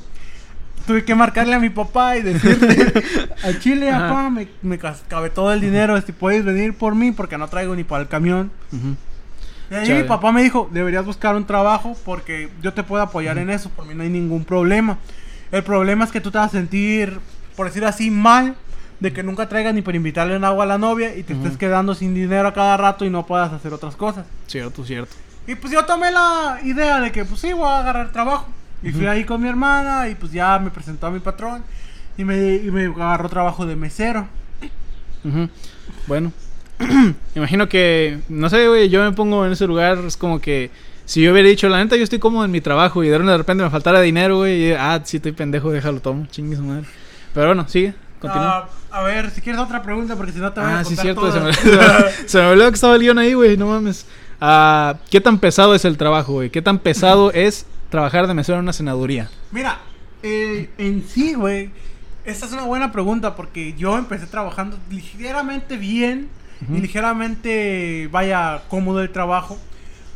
[0.86, 2.90] tuve que marcarle a mi papá y decirle:
[3.44, 4.08] A Chile, Ajá.
[4.08, 4.78] papá, me, me
[5.28, 6.00] todo el dinero.
[6.00, 8.50] Si puedes venir por mí, porque no traigo ni para el camión.
[8.72, 8.96] Ujú.
[9.70, 10.02] Y ahí Chale.
[10.04, 13.68] mi papá me dijo, deberías buscar un trabajo porque yo te puedo apoyar en eso,
[13.68, 14.96] por mí no hay ningún problema.
[15.50, 17.20] El problema es que tú te vas a sentir,
[17.56, 18.54] por decir así, mal
[19.02, 21.56] de que nunca traigas ni para invitarle un agua a la novia y te estés
[21.56, 24.26] quedando sin dinero a cada rato y no puedas hacer otras cosas.
[24.46, 25.12] Cierto, cierto.
[25.44, 28.46] Y pues yo tomé la idea de que pues sí, voy a agarrar trabajo.
[28.80, 31.64] Y fui ahí con mi hermana y pues ya me presentó a mi patrón
[32.16, 34.28] y me, y me agarró trabajo de mesero.
[36.06, 36.32] Bueno,
[37.34, 40.70] imagino que, no sé, güey, yo me pongo en ese lugar, es como que
[41.04, 43.64] si yo hubiera dicho, la neta, yo estoy cómodo en mi trabajo y de repente
[43.64, 46.86] me faltara dinero, güey, y, ah, sí, estoy pendejo, déjalo, tomo, chingue su madre.
[47.34, 48.68] Pero bueno, sigue, continúa.
[48.90, 50.96] Ah, a ver, si quieres otra pregunta porque si no te voy a Ah, sí,
[50.96, 51.62] cierto, se todas.
[51.64, 54.06] me, se me olvidó que estaba el guion ahí, güey, no mames.
[54.40, 56.48] Ah, ¿Qué tan pesado es el trabajo, güey?
[56.50, 59.28] ¿Qué tan pesado es trabajar de mesero en una senaduría?
[59.50, 59.78] Mira,
[60.22, 61.70] eh, en sí, güey,
[62.24, 66.28] esta es una buena pregunta porque yo empecé trabajando ligeramente bien
[66.72, 69.58] y ligeramente, vaya, cómodo el trabajo.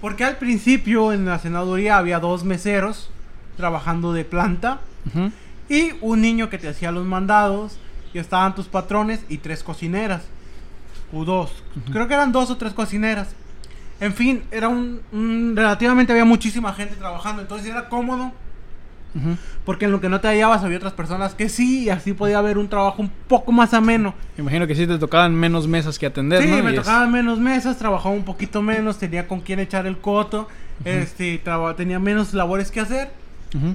[0.00, 3.10] Porque al principio en la senaduría había dos meseros
[3.56, 4.78] trabajando de planta
[5.68, 7.78] y un niño que te hacía los mandados
[8.16, 10.22] y estaban tus patrones y tres cocineras.
[11.12, 11.62] O dos.
[11.92, 13.28] Creo que eran dos o tres cocineras.
[14.00, 18.32] En fin, era un, un- relativamente había muchísima gente trabajando, entonces era cómodo
[19.64, 22.36] porque en lo que no te hallabas había otras personas que sí, y así podía
[22.36, 24.12] haber un trabajo un poco más ameno.
[24.36, 26.62] Imagino que sí te tocaban menos mesas que atender, Sí, ¿no?
[26.62, 29.96] me Y es- tocaban menos mesas, trabajaba un poquito menos, tenía con quién echar el
[29.98, 30.48] coto,
[30.84, 33.10] este, traba- tenía menos labores que hacer.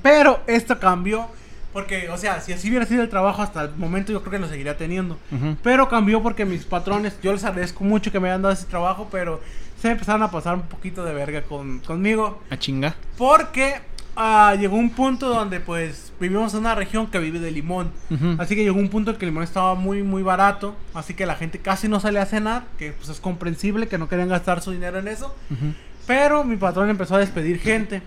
[0.04, 1.26] Pero esto cambió,
[1.74, 4.40] porque, o sea, si así hubiera sido el trabajo hasta el momento, yo creo que
[4.40, 5.18] lo seguiría teniendo.
[5.64, 9.08] Pero cambió porque mis patrones, yo les agradezco mucho que me hayan dado ese trabajo,
[9.12, 9.42] pero
[9.82, 12.42] se empezaron a pasar un poquito de verga con, conmigo.
[12.50, 12.96] A chinga.
[13.18, 13.76] Porque
[14.16, 17.92] ah, llegó un punto donde pues vivimos en una región que vive de limón.
[18.38, 20.76] Así que llegó un punto en que el limón estaba muy muy barato.
[20.94, 22.64] Así que la gente casi no sale a cenar.
[22.78, 25.36] Que pues es comprensible que no querían gastar su dinero en eso.
[25.50, 25.74] Ujú.
[26.12, 28.02] Pero mi patrón empezó a despedir gente.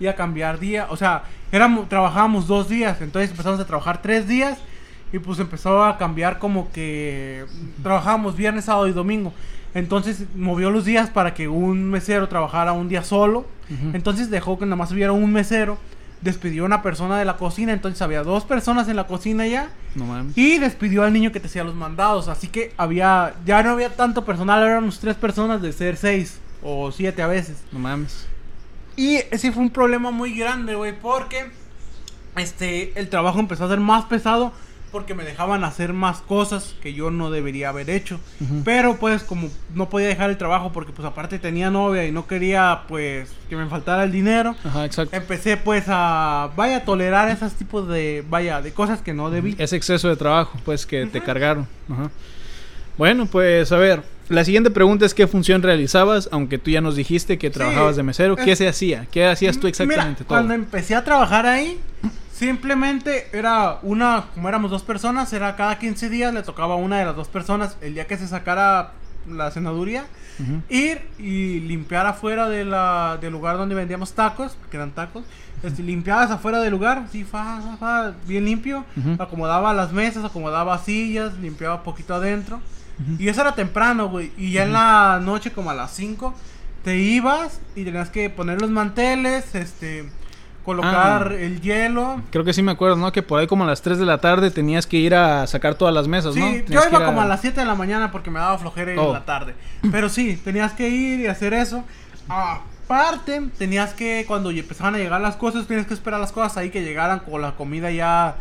[0.00, 0.88] Y a cambiar día.
[0.90, 3.00] O sea, éramos, trabajábamos dos días.
[3.00, 4.58] Entonces empezamos a trabajar tres días.
[5.12, 7.44] Y pues empezó a cambiar como que
[7.84, 9.32] trabajábamos viernes, sábado y domingo.
[9.74, 13.46] Entonces movió los días para que un mesero trabajara un día solo.
[13.92, 15.78] Entonces dejó que nada más hubiera un mesero.
[16.22, 17.72] Despidió a una persona de la cocina.
[17.72, 19.68] Entonces había dos personas en la cocina ya.
[19.94, 20.36] No mames.
[20.36, 22.26] Y despidió al niño que te hacía los mandados.
[22.26, 23.34] Así que había.
[23.46, 24.64] Ya no había tanto personal.
[24.64, 26.40] Éramos tres personas de ser seis.
[26.62, 27.58] O siete a veces.
[27.72, 28.26] No mames.
[28.96, 30.92] Y ese fue un problema muy grande, güey.
[30.98, 31.50] Porque.
[32.36, 32.98] Este.
[32.98, 34.52] El trabajo empezó a ser más pesado.
[34.92, 38.18] porque me dejaban hacer más cosas que yo no debería haber hecho.
[38.64, 42.26] Pero pues como no podía dejar el trabajo porque pues aparte tenía novia y no
[42.26, 45.14] quería pues que me faltara el dinero, Ajá, exacto.
[45.14, 49.54] empecé pues a vaya a tolerar esos tipos de vaya de cosas que no debí.
[49.58, 51.66] Ese exceso de trabajo, pues, que te cargaron.
[51.92, 52.10] Ajá.
[52.96, 54.02] Bueno, pues, a ver.
[54.28, 58.02] La siguiente pregunta es qué función realizabas, aunque tú ya nos dijiste que trabajabas de
[58.02, 58.34] mesero.
[58.36, 59.06] ¿Qué es- se hacía?
[59.10, 60.04] ¿Qué hacías tú exactamente?
[60.10, 60.28] Mira, todo?
[60.28, 61.78] cuando empecé a trabajar ahí,
[62.32, 66.98] simplemente era una, como éramos dos personas, era cada 15 días le tocaba a una
[66.98, 68.92] de las dos personas el día que se sacara
[69.28, 70.04] la cenaduría,
[70.68, 75.24] ir y limpiar afuera de la, del lugar donde vendíamos tacos, porque eran tacos.
[75.62, 78.84] Este, limpiabas afuera del lugar, así, fa, fa, fa, bien limpio.
[79.18, 82.60] Acomodaba las mesas, acomodaba sillas, limpiaba poquito adentro.
[83.18, 84.32] Y eso era temprano, güey.
[84.38, 86.34] Y ya en la noche, como a las 5,
[86.84, 90.08] te ibas y tenías que poner los manteles, este,
[90.64, 91.36] colocar Ah.
[91.36, 92.22] el hielo.
[92.30, 93.12] Creo que sí me acuerdo, ¿no?
[93.12, 95.74] Que por ahí como a las 3 de la tarde tenías que ir a sacar
[95.74, 96.46] todas las mesas, Sí, ¿no?
[96.56, 98.92] yo Tenías que iba como a las 7 de la mañana porque me daba flojera
[98.92, 99.08] ir Oh.
[99.08, 99.54] en la tarde.
[99.92, 101.84] Pero sí, tenías que ir y hacer eso.
[102.28, 106.70] Aparte, tenías que, cuando empezaban a llegar las cosas, tenías que esperar las cosas ahí
[106.70, 108.36] que llegaran con la comida ya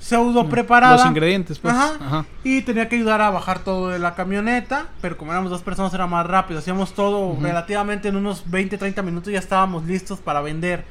[0.00, 0.96] pseudo preparada.
[0.96, 1.72] Los ingredientes, pues.
[1.74, 1.92] Ajá.
[2.00, 2.24] Ajá.
[2.42, 5.94] Y tenía que ayudar a bajar todo de la camioneta, pero como éramos dos personas
[5.94, 6.58] era más rápido.
[6.58, 7.42] Hacíamos todo Ujú.
[7.42, 10.84] relativamente en unos 20, 30 minutos ya estábamos listos para vender.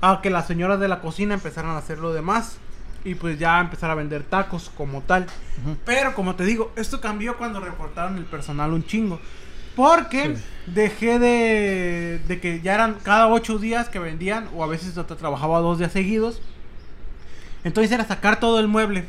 [0.00, 2.56] A que las señoras de la cocina empezaran a hacer lo demás.
[3.04, 5.22] Y pues ya empezar a vender tacos como tal.
[5.62, 5.76] Ujú.
[5.84, 9.20] Pero como te digo, esto cambió cuando reportaron el personal un chingo.
[9.76, 10.42] Porque Sí.
[10.66, 15.14] dejé de, de que ya eran cada ocho días que vendían, o a veces hasta
[15.16, 16.42] trabajaba dos días seguidos.
[17.68, 19.04] Entonces era sacar todo el mueble.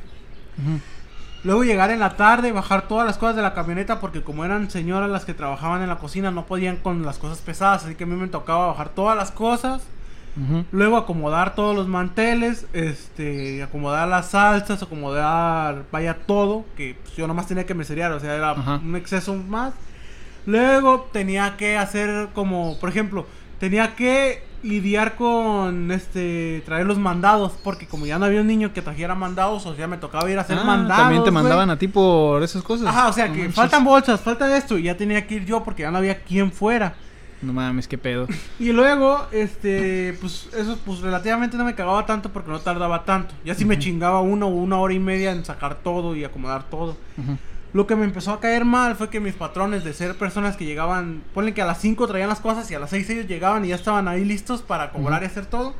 [1.45, 4.69] Luego llegar en la tarde, bajar todas las cosas de la camioneta, porque como eran
[4.69, 8.03] señoras las que trabajaban en la cocina, no podían con las cosas pesadas, así que
[8.03, 9.81] a mí me tocaba bajar todas las cosas.
[10.71, 17.27] Luego acomodar todos los manteles, este, acomodar las salsas, acomodar, vaya todo, que pues, yo
[17.27, 19.73] nomás tenía que meserear, o sea, era un exceso más.
[20.45, 23.25] Luego tenía que hacer como, por ejemplo,
[23.59, 28.73] tenía que lidiar con, este, traer los mandados, porque como ya no había un niño
[28.73, 31.01] que trajera mandados, o sea, me tocaba ir a hacer Ah, mandados.
[31.03, 32.87] También te mandaban a ti por esas cosas.
[32.87, 33.55] Ajá, o sea, No que manches.
[33.55, 36.51] faltan bolsas, falta esto, y ya tenía que ir yo porque ya no había quien
[36.51, 36.93] fuera.
[37.41, 38.27] No mames, qué pedo.
[38.59, 43.33] Y luego, este, pues eso, pues relativamente no me cagaba tanto porque no tardaba tanto.
[43.45, 46.63] Ya si me chingaba una o una hora y media en sacar todo y acomodar
[46.69, 46.97] todo.
[47.17, 47.37] Ujú.
[47.71, 50.65] Lo que me empezó a caer mal fue que mis patrones de ser personas que
[50.65, 53.63] llegaban, ponen que a las 5 traían las cosas y a las 6 ellos llegaban
[53.63, 55.75] y ya estaban ahí listos para cobrar y hacer todo.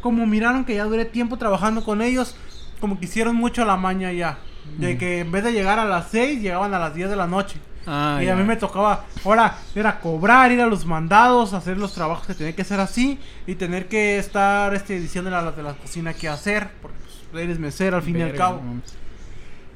[0.00, 2.36] Como miraron que ya duré tiempo trabajando con ellos,
[2.80, 4.38] como que hicieron mucho la maña ya.
[4.78, 7.26] De que en vez de llegar a las 6, llegaban a las 10 de la
[7.26, 7.58] noche.
[7.88, 8.32] Ah, y ya.
[8.32, 12.34] a mí me tocaba, ahora, era cobrar, ir a los mandados, hacer los trabajos que
[12.34, 16.12] tenía que hacer así y tener que estar este, diciéndole a las de la cocina
[16.12, 16.98] qué hacer, porque
[17.30, 18.60] pues, eres mesero al fin y al Verga, cabo.
[18.64, 18.82] no.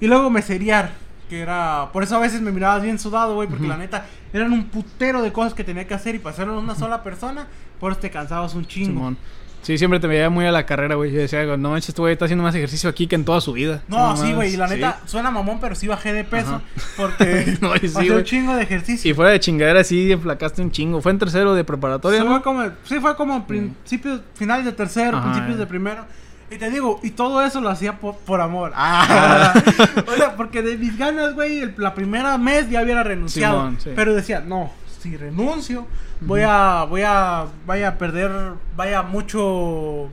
[0.00, 0.90] Y luego meseriar,
[1.30, 4.52] que era, por eso a veces me mirabas bien sudado, güey, porque la neta eran
[4.52, 7.46] un putero de cosas que tenía que hacer y para hacerlo una sola persona,
[7.78, 8.88] por eso te cansabas un chingo.
[8.90, 9.16] Simón.
[9.62, 11.12] Sí, siempre te veía muy a la carrera, güey.
[11.12, 13.52] Yo decía, no manches, este güey está haciendo más ejercicio aquí que en toda su
[13.52, 13.82] vida.
[13.88, 14.74] No, sí, güey, y la sí.
[14.74, 16.62] neta, suena mamón, pero sí bajé de peso, Ajá.
[16.96, 19.10] porque No, sí, un chingo de ejercicio.
[19.10, 21.00] Y fuera de chingadera, sí, enflacaste un chingo.
[21.00, 22.30] Fue en tercero de preparatoria, Sí, ¿no?
[22.32, 26.06] fue como, sí, fue como principios, finales de tercero, Ajá, principios de primero.
[26.50, 28.72] Y te digo, y todo eso lo hacía por, por amor.
[28.74, 29.54] Ah.
[30.08, 33.58] o sea, porque de mis ganas, güey, el- la primera mes ya hubiera renunciado.
[33.60, 33.90] Simón, sí.
[33.94, 35.86] Pero decía, no, si renuncio,
[36.20, 38.30] voy a, voy a, vaya a perder,
[38.76, 40.08] vaya mucho,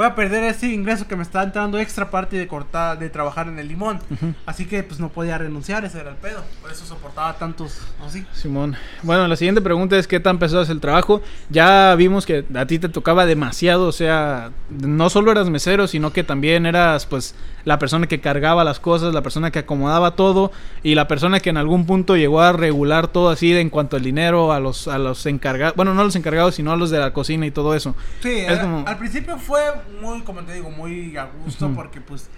[0.00, 3.48] voy a perder ese ingreso que me está entrando extra parte de cortar, de trabajar
[3.48, 3.98] en el limón.
[4.46, 6.42] Así que pues no podía renunciar, ese era el pedo.
[6.62, 8.24] Por eso soportaba tantos, así.
[8.32, 8.76] Simón.
[9.02, 11.20] Bueno, la siguiente pregunta es qué tan pesado es el trabajo.
[11.50, 16.14] Ya vimos que a ti te tocaba demasiado, o sea, no solo eras mesero, sino
[16.14, 17.34] que también eras pues
[17.66, 20.50] la persona que cargaba las cosas, la persona que acomodaba todo
[20.82, 23.96] y la persona que en algún punto llegó a regular todo así de en cuanto
[23.96, 26.88] al dinero a los a los encargados, bueno, no a los encargados, sino a los
[26.88, 27.94] de la cocina y todo eso.
[28.22, 29.60] Sí, Es era- como- al principio fue
[30.00, 32.28] muy, como te digo, muy a gusto porque pues...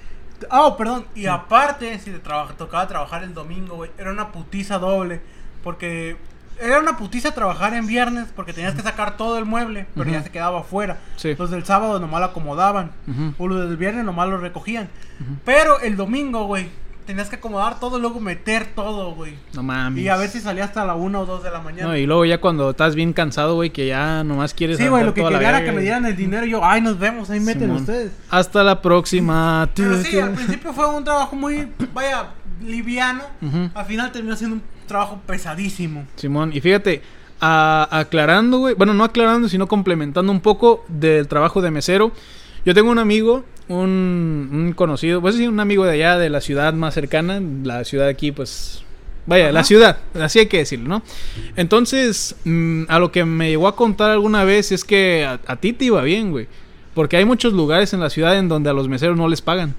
[0.50, 4.32] Ah, oh, perdón, y aparte, si te traba- tocaba trabajar el domingo, güey, era una
[4.32, 5.20] putiza doble,
[5.62, 6.16] porque
[6.60, 10.22] era una putiza trabajar en viernes porque tenías que sacar todo el mueble, pero ya
[10.22, 10.98] se quedaba afuera.
[11.16, 11.36] Sí.
[11.38, 12.90] Los del sábado nomás lo acomodaban,
[13.38, 14.88] o los del viernes nomás lo recogían.
[15.44, 16.68] Pero el domingo, güey,
[17.06, 19.34] tenías que acomodar todo y luego meter todo, güey.
[19.54, 20.02] No mames.
[20.04, 21.88] Y a ver si salía hasta la 1 o 2 de la mañana.
[21.88, 25.04] No, y luego ya cuando estás bien cansado, güey, que ya nomás quieres Sí, güey,
[25.04, 27.40] lo que quería era que me dieran el dinero y yo, ay, nos vemos, ahí
[27.40, 28.12] meten ustedes.
[28.30, 29.68] Hasta la próxima.
[29.74, 32.28] Pero sí, al principio fue un trabajo muy, vaya,
[32.62, 33.22] liviano.
[33.40, 33.70] Ujú.
[33.74, 36.06] Al final terminó siendo un trabajo pesadísimo.
[36.16, 37.02] Simón, y fíjate,
[37.40, 42.12] a- aclarando, güey, bueno, no aclarando, sino complementando un poco del trabajo de mesero.
[42.64, 43.44] Yo tengo un amigo,
[43.80, 47.85] un, un conocido, pues sí, un amigo de allá, de la ciudad más cercana, la
[47.85, 48.85] ciudad aquí, pues...
[49.24, 51.02] Vaya, la ciudad, así hay que decirlo, ¿no?
[51.54, 55.56] Entonces, mm, a lo que me llegó a contar alguna vez es que a, a
[55.56, 56.48] ti te iba bien, güey.
[56.92, 59.76] Porque hay muchos lugares en la ciudad en donde a los meseros no les pagan.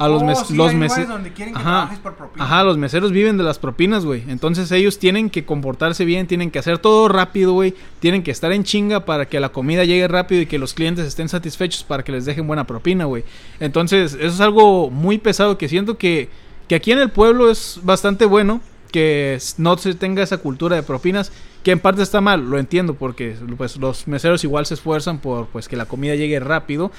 [0.00, 1.08] A los, Oh, mes- sí, los meseros...
[1.54, 1.90] Ajá.
[2.38, 4.24] Ajá, los meseros viven de las propinas, güey.
[4.28, 7.74] Entonces ellos tienen que comportarse bien, tienen que hacer todo rápido, güey.
[8.00, 11.06] Tienen que estar en chinga para que la comida llegue rápido y que los clientes
[11.06, 13.24] estén satisfechos para que les dejen buena propina, güey.
[13.60, 16.28] Entonces, eso es algo muy pesado que siento que,
[16.66, 18.60] que aquí en el pueblo es bastante bueno
[18.90, 21.30] que no se tenga esa cultura de propinas,
[21.62, 25.46] que en parte está mal, lo entiendo, porque pues los meseros igual se esfuerzan por
[25.48, 26.90] pues que la comida llegue rápido.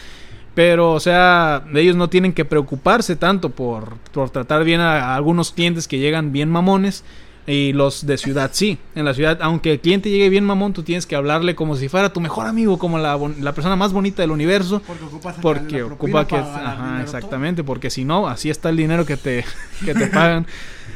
[0.53, 5.15] Pero, o sea, ellos no tienen que preocuparse tanto por, por tratar bien a, a
[5.15, 7.03] algunos clientes que llegan bien mamones.
[7.47, 8.77] Y los de ciudad sí.
[8.93, 11.89] En la ciudad, aunque el cliente llegue bien mamón, tú tienes que hablarle como si
[11.89, 14.81] fuera tu mejor amigo, como la, la persona más bonita del universo.
[14.85, 16.35] Porque ocupas Porque la ocupa que...
[16.35, 17.63] Ajá, exactamente.
[17.63, 19.43] Porque si no, así está el dinero que te,
[19.85, 20.45] que te pagan.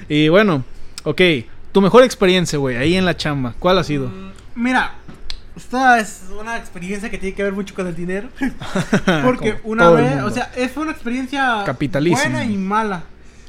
[0.08, 0.64] Y bueno,
[1.04, 1.22] ok.
[1.72, 3.56] Tu mejor experiencia, güey, ahí en la chamba.
[3.60, 4.10] ¿Cuál ha sido?
[4.56, 4.96] Mira,
[5.56, 8.30] esta es una experiencia que tiene que ver mucho con el dinero.
[9.24, 13.04] Porque una vez, o sea, es una experiencia buena y mala.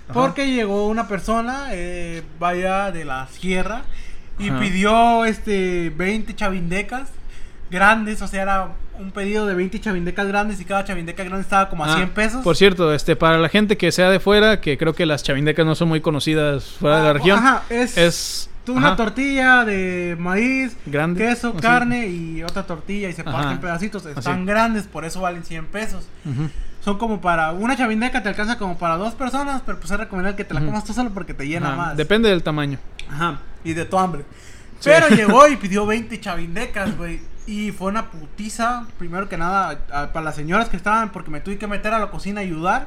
[0.08, 0.12] Ajá.
[0.12, 3.82] Porque llegó una persona, eh, vaya de la sierra,
[4.38, 4.60] y Ajá.
[4.60, 7.08] pidió este 20 chavindecas
[7.70, 11.68] grandes, o sea, era un pedido de 20 chavindecas grandes y cada chavindeca grande estaba
[11.68, 12.44] como a Ah, 100 pesos.
[12.44, 15.66] Por cierto, este, para la gente que sea de fuera, que creo que las chavindecas
[15.66, 19.64] no son muy conocidas fuera de la Ah, región, Ajá, es, es una ajá, tortilla
[19.64, 21.58] de maíz, grande, queso, así.
[21.60, 24.04] carne y otra tortilla y se parten pedacitos.
[24.06, 24.44] Están Así.
[24.46, 26.08] grandes, por eso valen 100 pesos.
[26.80, 30.36] Son como para una chavindeca te alcanza como para dos personas, pero pues es recomendable
[30.36, 31.96] que te la comas tú solo porque te llena Ajá, más.
[31.96, 32.78] Depende del tamaño.
[33.10, 34.24] Ajá, y de tu hambre.
[34.78, 34.90] Sí.
[34.90, 37.20] Pero llegó y pidió 20 chavindecas, güey.
[37.48, 41.40] Y fue una putiza, primero que nada, a- para las señoras que estaban, porque me
[41.40, 42.86] tuve que meter a la cocina a ayudar,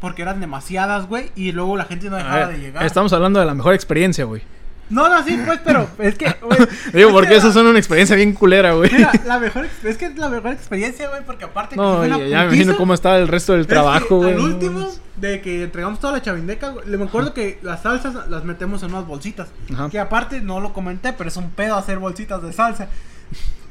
[0.00, 1.30] porque eran demasiadas, güey.
[1.36, 2.84] Y luego la gente no dejaba ver, de llegar.
[2.84, 4.42] Estamos hablando de la mejor experiencia, güey.
[4.90, 6.58] No, no, sí, pues, pero es que, güey.
[6.92, 8.90] Digo, porque que la- son una experiencia bien culera, güey.
[8.92, 12.08] Mira, la mejor, es que es la mejor experiencia, güey, porque aparte que No, fue
[12.08, 14.32] ya, ya me imagino cómo estaba el resto del que trabajo, güey.
[14.34, 18.44] Al último, de que entregamos toda la chavindeca, le me acuerdo que las salsas las
[18.44, 19.48] metemos en unas bolsitas.
[19.72, 19.88] Ajá.
[19.90, 22.88] Que aparte no lo comenté, pero es un pedo hacer bolsitas de salsa.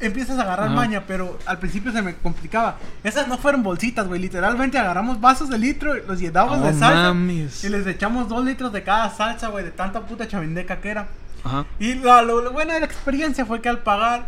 [0.01, 0.75] Empiezas a agarrar Ajá.
[0.75, 2.77] maña, pero al principio se me complicaba.
[3.03, 4.21] Esas no fueron bolsitas, güey.
[4.21, 7.63] Literalmente agarramos vasos de litro, los llenamos de salsa mames.
[7.63, 11.07] y les echamos dos litros de cada salsa, güey, de tanta puta chavindeca que era.
[11.43, 11.65] Ajá.
[11.79, 14.27] Y la- lo, lo bueno de la experiencia fue que al pagar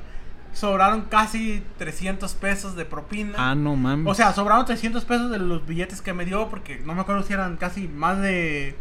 [0.54, 3.34] sobraron casi 300 pesos de propina.
[3.38, 4.12] Ah, no mames.
[4.12, 7.24] O sea, sobraron 300 pesos de los billetes que me dio porque no me acuerdo
[7.24, 8.76] si eran casi más de...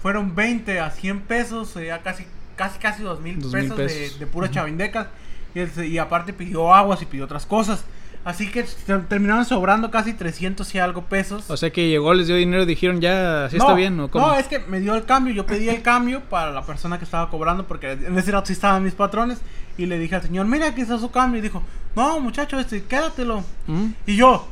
[0.00, 2.24] Fueron 20 a 100 pesos, sería casi
[2.56, 4.18] casi casi 2 mil Dos mil pesos, de, pesos.
[4.18, 5.08] de puras chavindecas.
[5.54, 7.84] Y, se- y aparte pidió aguas y pidió otras cosas.
[8.22, 8.66] Así que
[9.08, 11.50] terminaron sobrando casi 300 y algo pesos.
[11.50, 14.10] o sea que llegó, les dio dinero y dijeron, ya, ¿así no, está bien o
[14.10, 14.26] cómo?
[14.26, 15.32] No, es que me dio el cambio.
[15.32, 18.52] Yo pedí el cambio para la persona que estaba cobrando porque en ese rato sí
[18.52, 19.38] estaban mis patrones.
[19.78, 21.38] Y le dije al señor, mira, aquí está su cambio.
[21.38, 21.62] Y dijo,
[21.96, 23.42] no, muchacho, este, quédatelo.
[23.66, 23.86] ¿Mm?
[24.06, 24.46] Y yo,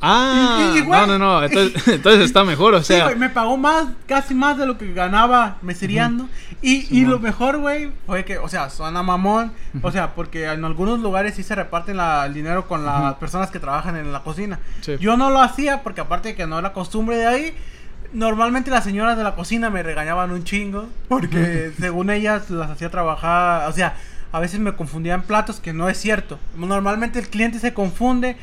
[0.00, 3.30] Ah, Y- y- y, no, no, no, entonces, entonces está mejor, o sí, sea, me
[3.30, 6.28] pagó más, casi más de lo que ganaba meseriando.
[6.62, 7.10] Y, y Simón.
[7.12, 9.52] lo mejor, güey, fue que, o sea, suena mamón.
[9.82, 13.50] O sea, porque en algunos lugares sí se reparten la- el dinero con las personas
[13.50, 14.58] que trabajan en la cocina.
[14.80, 14.96] Sí.
[15.00, 17.54] Yo no lo hacía porque aparte de que no era costumbre de ahí,
[18.12, 22.90] normalmente las señoras de la cocina me regañaban un chingo porque según ellas las hacía
[22.90, 23.94] trabajar, o sea,
[24.32, 26.38] a veces me confundían platos que no es cierto.
[26.56, 28.36] Normalmente el cliente se confunde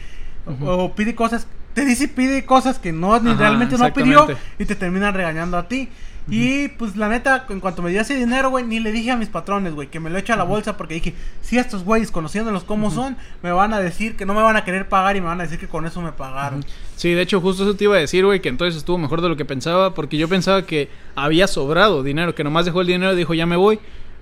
[0.66, 4.28] o- pide cosas, te dice y pide cosas que no ni Ajá, realmente no pidió
[4.60, 5.90] y te terminan regañando a ti.
[6.30, 9.18] Y pues la neta, en cuanto me dio ese dinero, güey, ni le dije a
[9.18, 12.12] mis patrones, güey, que me lo eche a la bolsa porque dije, si estos güeyes,
[12.12, 15.22] conociéndolos como son, me van a decir que no me van a querer pagar y
[15.22, 16.64] me van a decir que con eso me pagaron.
[16.96, 19.28] sí, de hecho justo eso te iba a decir, güey, que entonces estuvo mejor de
[19.28, 23.12] lo que pensaba, porque yo pensaba que había sobrado dinero, que nomás dejó el dinero
[23.12, 23.80] y dijo, ya me voy,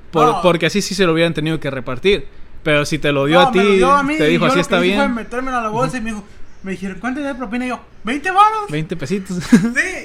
[0.10, 0.42] por- No.
[0.42, 2.26] porque así sí se lo hubieran tenido que repartir,
[2.64, 4.78] pero si te lo dio No, a ti, dio a mí te dijo, así está
[4.78, 6.24] fue bien, metérmelo a la bolsa y me dijo,
[6.64, 7.66] me dijeron, ¿cuánto de propina?
[7.66, 8.70] Y yo, ¿20 varos?
[8.70, 9.38] 20 pesitos.
[9.44, 9.58] Sí,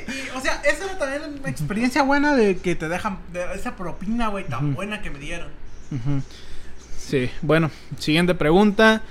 [0.09, 3.77] y, o sea, esa era también una experiencia buena de que te dejan, de esa
[3.77, 5.49] propina, güey, tan buena que me dieron.
[6.99, 9.03] Sí, bueno, siguiente pregunta.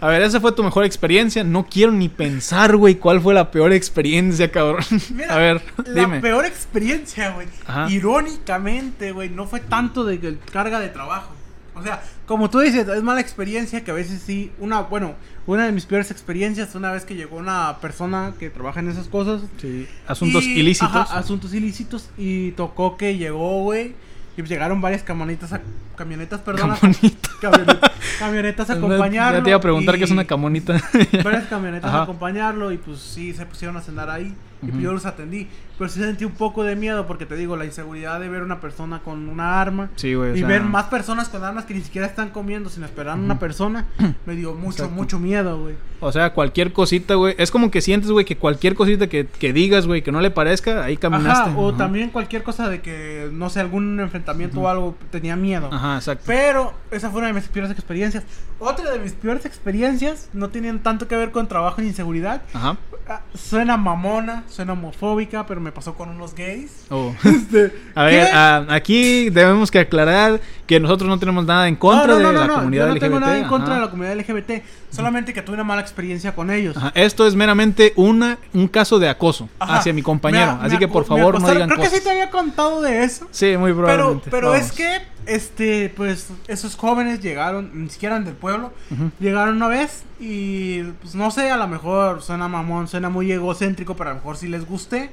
[0.00, 1.44] A ver, esa fue tu mejor experiencia.
[1.44, 4.84] No quiero ni pensar, güey, cuál fue la peor experiencia, cabrón.
[5.10, 6.20] Mira, a ver, la dime.
[6.20, 7.46] peor experiencia, güey.
[7.90, 11.32] Irónicamente, güey, no fue tanto de que- carga de trabajo.
[11.74, 14.50] O sea, como tú dices, es mala experiencia que a veces sí.
[14.58, 15.14] Una, bueno,
[15.46, 19.08] una de mis peores experiencias, una vez que llegó una persona que trabaja en esas
[19.08, 19.42] cosas.
[19.58, 20.94] Sí, asuntos y- ilícitos.
[20.94, 22.10] ajá, asuntos ilícitos.
[22.16, 23.94] Y tocó que llegó, güey.
[24.36, 25.60] Y pues llegaron varias camionetas, a,
[25.96, 26.74] camionetas, perdón,
[27.40, 29.38] camionetas, camionetas a acompañarlo.
[29.38, 30.80] Ya te iba a preguntar qué es una camonita.
[31.22, 32.00] Varias camionetas Ajá.
[32.00, 34.34] a acompañarlo y pues sí, se pusieron a cenar ahí.
[34.62, 35.48] Y pues yo los atendí.
[35.76, 38.60] Pero sí sentí un poco de miedo porque te digo, la inseguridad de ver una
[38.60, 39.90] persona con una arma.
[39.96, 40.34] Sí, güey.
[40.34, 43.20] Y sea, ver más personas con armas que ni siquiera están comiendo sin esperar a
[43.20, 43.86] una persona,
[44.26, 44.94] me dio mucho, Exacto.
[44.94, 45.74] mucho miedo, güey.
[46.00, 47.34] O sea, cualquier cosita, güey.
[47.38, 50.30] Es como que sientes, güey, que cualquier cosita que, que digas, güey, que no le
[50.30, 51.50] parezca, ahí caminaste.
[51.50, 51.78] Ajá, o Ajá.
[51.78, 55.68] también cualquier cosa de que, no sé, algún enfrentamiento o algo, tenía miedo.
[55.72, 56.24] Ajá, exacto.
[56.26, 58.22] Pero esa fue una de mis peores experiencias.
[58.60, 62.42] Otra de mis peores experiencias no tenían tanto que ver con trabajo ni inseguridad.
[62.52, 62.76] Ajá.
[63.06, 66.86] Ah, Suena mamona, suena homofóbica, pero me pasó con unos gays.
[66.88, 67.14] Oh.
[67.24, 72.06] Este, A ver, ah, aquí debemos que aclarar que nosotros no tenemos nada en contra
[72.06, 73.02] No, no, no, de la comunidad yo no LGBT.
[73.04, 73.74] tengo nada en contra ajá.
[73.80, 76.76] de la comunidad LGBT, solamente que tuve una mala experiencia con ellos.
[76.78, 79.76] Ajá, Esto es meramente una, un caso de acoso Ajá.
[79.76, 80.56] hacia mi compañero.
[80.56, 81.92] Me así me que por favor no digan Creo cosas.
[81.92, 83.28] que sí te había contado de eso.
[83.30, 84.30] Sí, muy Pero, probablemente.
[84.30, 84.64] pero Vamos.
[84.66, 88.72] es que, este, pues, esos jóvenes llegaron, ni siquiera eran del pueblo,
[89.20, 93.96] llegaron una vez y, pues, no sé, a lo mejor suena mamón, suena muy egocéntrico,
[93.96, 95.10] pero a lo mejor sí les guste.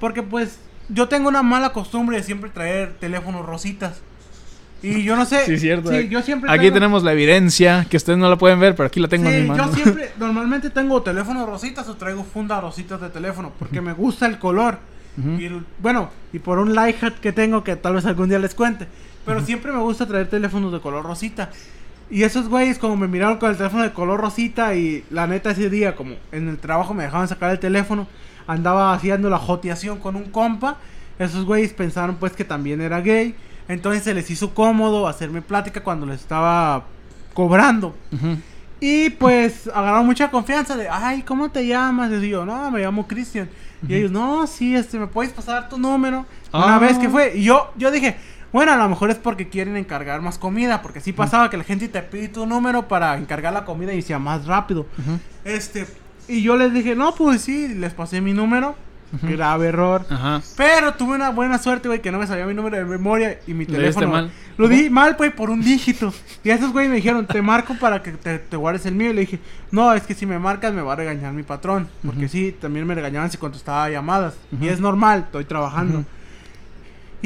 [0.00, 4.00] Porque, pues, yo tengo una mala costumbre de siempre traer teléfonos rositas.
[4.82, 5.40] Y yo no sé.
[5.46, 5.90] Sí, cierto.
[5.90, 9.00] Sí, yo siempre Aquí tenemos la evidencia, que ustedes no la pueden ver, pero aquí
[9.00, 9.66] la tengo en mi mano.
[9.68, 14.26] yo siempre, normalmente tengo teléfonos rositas o traigo fundas rositas de teléfono porque me gusta
[14.26, 14.78] el color.
[15.38, 18.38] Y el- bueno, y por un life hack que tengo que tal vez algún día
[18.38, 18.86] les cuente.
[19.26, 21.50] Pero siempre me gusta traer teléfonos de color rosita.
[22.08, 25.50] Y esos güeyes como me miraron con el teléfono de color rosita y la neta
[25.50, 28.06] ese día como en el trabajo me dejaban sacar el teléfono,
[28.46, 30.76] andaba haciendo la joteación con un compa.
[31.18, 33.34] Esos güeyes pensaron pues que también era gay.
[33.68, 36.84] Entonces se les hizo cómodo hacerme plática cuando les estaba
[37.34, 37.96] cobrando.
[38.78, 42.12] Y pues agarraron mucha confianza de, ay, ¿cómo te llamas?
[42.22, 43.48] Y yo, no, me llamo Cristian.
[43.88, 46.24] Y ellos, no, sí, este, ¿me puedes pasar tu número?
[46.52, 46.78] Una Ah.
[46.78, 47.36] vez que fue.
[47.36, 48.16] Y yo, yo dije,
[48.52, 50.82] bueno, a lo mejor es porque quieren encargar más comida.
[50.82, 54.02] Porque sí pasaba que la gente te pide tu número para encargar la comida y
[54.02, 54.86] sea más rápido.
[55.44, 55.86] Este,
[56.28, 58.74] y yo les dije, no, pues sí, les pasé mi número.
[59.22, 60.04] Grave error.
[60.10, 60.42] Ajá.
[60.56, 63.54] Pero tuve una buena suerte, güey, que no me sabía mi número de memoria y
[63.54, 64.08] mi ¿Lo teléfono.
[64.08, 64.30] mal?
[64.58, 66.12] Lo di mal, güey, por un dígito.
[66.42, 69.10] Y esos güey me dijeron, te marco para que te, te guardes el mío.
[69.10, 69.38] Y le dije,
[69.70, 71.88] no, es que si me marcas me va a regañar mi patrón.
[72.04, 72.28] Porque Ujú.
[72.28, 74.34] sí, también me regañaban si contestaba llamadas.
[74.50, 74.66] Y Ujú.
[74.66, 76.04] es normal, estoy trabajando.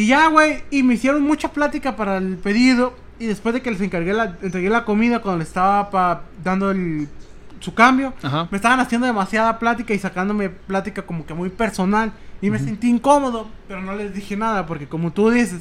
[0.01, 2.95] Y ya, güey, y me hicieron mucha plática para el pedido.
[3.19, 6.71] Y después de que les encargué la, entregué la comida, cuando les estaba pa- dando
[6.71, 7.07] el,
[7.59, 8.49] su cambio, Ajá.
[8.51, 12.13] me estaban haciendo demasiada plática y sacándome plática como que muy personal.
[12.43, 15.61] Y me sentí incómodo, pero no les dije nada, porque como tú dices,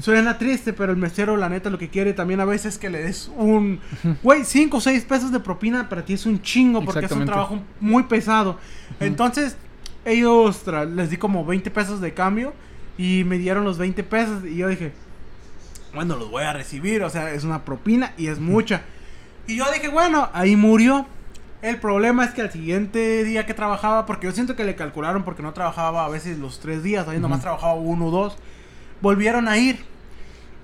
[0.00, 2.88] suena triste, pero el mesero, la neta, lo que quiere también a veces es que
[2.88, 3.78] le des un.
[4.22, 7.26] Güey, 5 o 6 pesos de propina para ti es un chingo, porque es un
[7.26, 8.58] trabajo muy pesado.
[9.00, 9.58] Entonces,
[10.06, 12.54] ellos tra- les di como 20 pesos de cambio
[12.98, 14.44] y me dieron los 20 pesos.
[14.44, 14.92] Y yo dije,
[15.94, 18.82] bueno, los voy a recibir, o sea, es una propina y es mucha.
[19.46, 21.06] Y yo dije, bueno, ahí murió.
[21.62, 25.22] El problema es que al siguiente día que trabajaba, porque yo siento que le calcularon
[25.24, 27.44] porque no trabajaba a veces los tres días, ahí nomás Ujú.
[27.44, 28.36] trabajaba uno o dos,
[29.00, 29.78] volvieron a ir.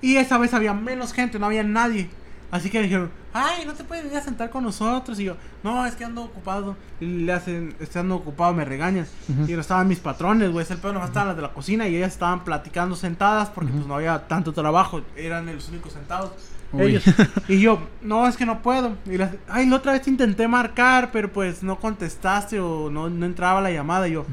[0.01, 2.09] Y esa vez había menos gente, no había nadie.
[2.51, 5.19] Así que dijeron, ay, no te puedes venir a sentar con nosotros.
[5.19, 6.75] Y yo, no, es que ando ocupado.
[6.99, 9.09] Y le hacen, estando ocupado, me regañas.
[9.47, 10.63] Y no estaban mis patrones, güey.
[10.63, 13.71] Es el pedo, nomás estaban las de la cocina y ellas estaban platicando sentadas porque
[13.71, 15.01] pues no había tanto trabajo.
[15.15, 16.31] Eran los únicos sentados.
[16.73, 16.83] Uy.
[16.83, 17.03] Ellos.
[17.47, 18.95] Y yo, no, es que no puedo.
[19.05, 23.25] Y las, ay, la otra vez intenté marcar, pero pues no contestaste o no, no
[23.25, 24.07] entraba la llamada.
[24.07, 24.25] Y yo,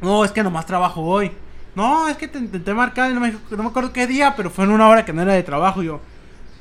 [0.00, 1.32] no, es que nomás trabajo hoy.
[1.74, 4.48] No, es que te intenté marcar y no me, no me acuerdo qué día, pero
[4.48, 5.82] fue en una hora que no era de trabajo.
[5.82, 6.00] Y yo,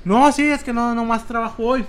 [0.05, 1.85] no, sí, es que no, nomás trabajo hoy.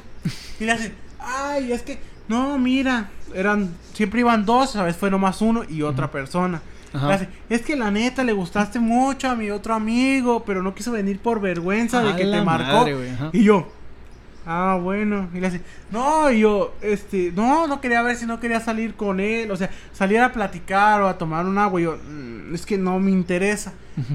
[0.59, 1.99] Y le hace, ay, es que,
[2.29, 6.61] no, mira, eran, siempre iban dos, esa vez fue nomás uno y otra persona.
[6.93, 10.75] Le hace, es que la neta le gustaste mucho a mi otro amigo, pero no
[10.75, 12.73] quiso venir por vergüenza de A que te marcó.
[12.79, 12.97] madre,
[13.35, 13.69] y yo,
[14.47, 15.29] ah, bueno.
[15.35, 15.61] Y le hace,
[15.91, 19.57] no, y yo, este, no, no quería ver si no quería salir con él, o
[19.57, 21.81] sea, salir a platicar o a tomar un agua.
[21.81, 23.75] Y yo, "Mm, es que no me interesa.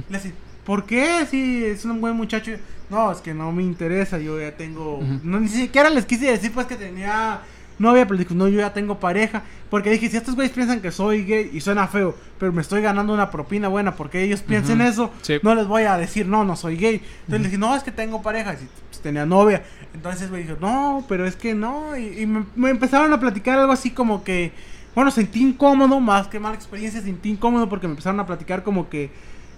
[0.10, 0.34] Le hace,
[0.66, 1.28] ¿por qué?
[1.30, 2.54] Si es un buen muchacho.
[2.92, 5.00] No, es que no me interesa, yo ya tengo...
[5.24, 7.40] No, ni siquiera les quise decir pues que tenía
[7.80, 9.42] novia, pero dijo, no, yo ya tengo pareja.
[9.70, 12.82] Porque dije, si estos güeyes piensan que soy gay y suena feo, pero me estoy
[12.82, 15.38] ganando una propina buena porque ellos piensen eso, Sí.
[15.42, 16.96] no les voy a decir, no, no soy gay.
[17.22, 18.54] Entonces le dije, no, es que tengo pareja.
[18.54, 19.64] Y pues, tenía novia.
[19.94, 21.98] Entonces me dijo, no, pero es que no.
[21.98, 24.52] Y, y me, me empezaron a platicar algo así como que,
[24.94, 28.90] bueno, sentí incómodo, más que mala experiencia, sentí incómodo porque me empezaron a platicar como
[28.90, 29.10] que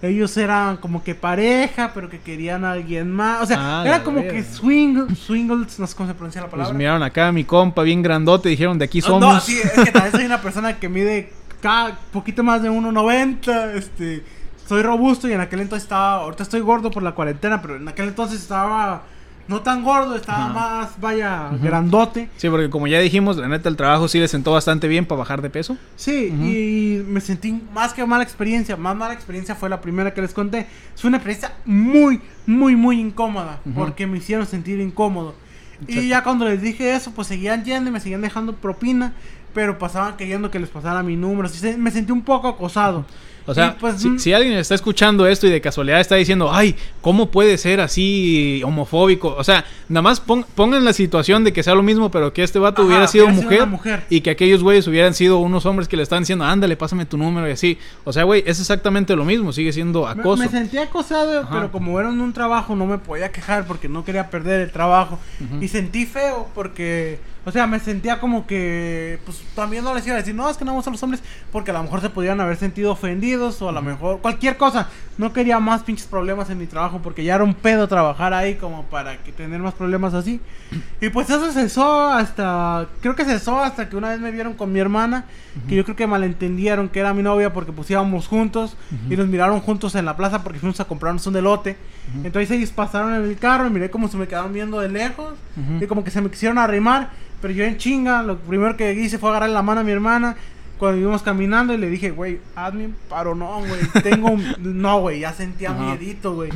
[0.08, 3.42] ellos eran como que pareja, pero que querían a alguien más.
[3.42, 6.68] O sea, Ah, era como que swing, swingles, no sé cómo se pronuncia la palabra.
[6.70, 9.20] Pues miraron acá a mi compa bien grandote, dijeron de aquí No, somos.
[9.34, 13.74] No, sí, es que también soy una persona que mide cada poquito más de 1.90,
[13.74, 14.22] este,
[14.68, 17.88] soy robusto y en aquel entonces estaba, ahorita estoy gordo por la cuarentena, pero en
[17.88, 19.02] aquel entonces estaba
[19.48, 20.52] no tan gordo, estaba Ajá.
[20.52, 22.28] más, vaya, grandote.
[22.36, 25.18] Sí, porque como ya dijimos, la neta el trabajo sí le sentó bastante bien para
[25.18, 25.76] bajar de peso.
[25.96, 28.76] Sí, y me sentí más que mala experiencia.
[28.76, 30.66] Más mala experiencia fue la primera que les conté.
[30.96, 33.60] Fue una experiencia muy, muy, muy incómoda.
[33.74, 35.34] Porque me hicieron sentir incómodo.
[35.80, 36.00] Exacto.
[36.00, 39.12] Y ya cuando les dije eso, pues seguían yendo y me seguían dejando propina.
[39.52, 41.46] Pero pasaban queriendo que les pasara mi número.
[41.48, 43.04] Así se- me sentí un poco acosado.
[43.46, 46.50] O sea, pues, si, mm, si alguien está escuchando esto y de casualidad está diciendo,
[46.52, 49.34] ay, ¿cómo puede ser así homofóbico?
[49.36, 52.42] O sea, nada más pon- pongan la situación de que sea lo mismo, pero que
[52.42, 55.88] este vato Ajá, hubiera sido hubiera mujer, y que aquellos güeyes hubieran sido unos hombres
[55.88, 57.78] que le están diciendo, ándale, pásame tu número y así.
[58.04, 60.42] O sea, güey, es exactamente lo mismo, sigue siendo Me, acoso.
[60.42, 61.48] me sentí acosado, Ajá.
[61.52, 64.70] pero como era en un trabajo no me podía quejar porque no quería perder el
[64.70, 65.18] trabajo.
[65.60, 70.16] Y sentí feo porque, o sea, me sentía como que, pues también no les iba
[70.16, 71.22] a decir, no, es que no me gustan los hombres,
[71.52, 74.88] porque a lo mejor se podrían haber sentido ofendidos o a lo mejor cualquier cosa.
[75.18, 78.54] No quería más pinches problemas en mi trabajo porque ya era un pedo trabajar ahí
[78.56, 80.40] como para que tener más problemas así.
[81.00, 84.72] Y pues eso cesó hasta, creo que cesó hasta que una vez me vieron con
[84.72, 85.26] mi hermana,
[85.68, 88.76] que yo creo que malentendieron que era mi novia porque pues íbamos juntos
[89.10, 91.76] y nos miraron juntos en la plaza porque fuimos a comprarnos un elote.
[92.22, 95.34] Entonces ellos pasaron en el carro y miré como se me quedaron viendo de lejos
[95.80, 97.10] y como que se me quisieron arrimar,
[97.44, 100.34] pero yo en chinga, lo primero que hice fue agarrar la mano a mi hermana
[100.78, 104.42] cuando íbamos caminando y le dije, güey, hazme un paro, no, güey, tengo un...
[104.80, 105.78] No, güey, ya sentía Ajá.
[105.78, 106.48] miedito, güey.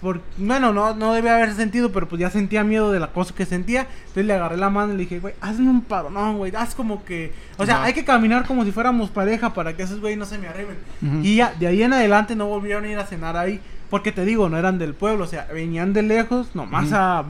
[0.00, 3.34] Por, bueno, no, no debía haber sentido, pero pues ya sentía miedo de la cosa
[3.34, 3.88] que sentía.
[3.98, 6.76] Entonces le agarré la mano y le dije, güey, hazme un paro, no, güey, haz
[6.76, 7.32] como que...
[7.56, 7.86] O sea, Ajá.
[7.86, 10.76] hay que caminar como si fuéramos pareja para que esos güey no se me arriben.
[11.24, 13.60] Y ya, de ahí en adelante no volvieron a ir a cenar ahí.
[13.90, 17.24] Porque te digo, no eran del pueblo, o sea, venían de lejos, nomás a,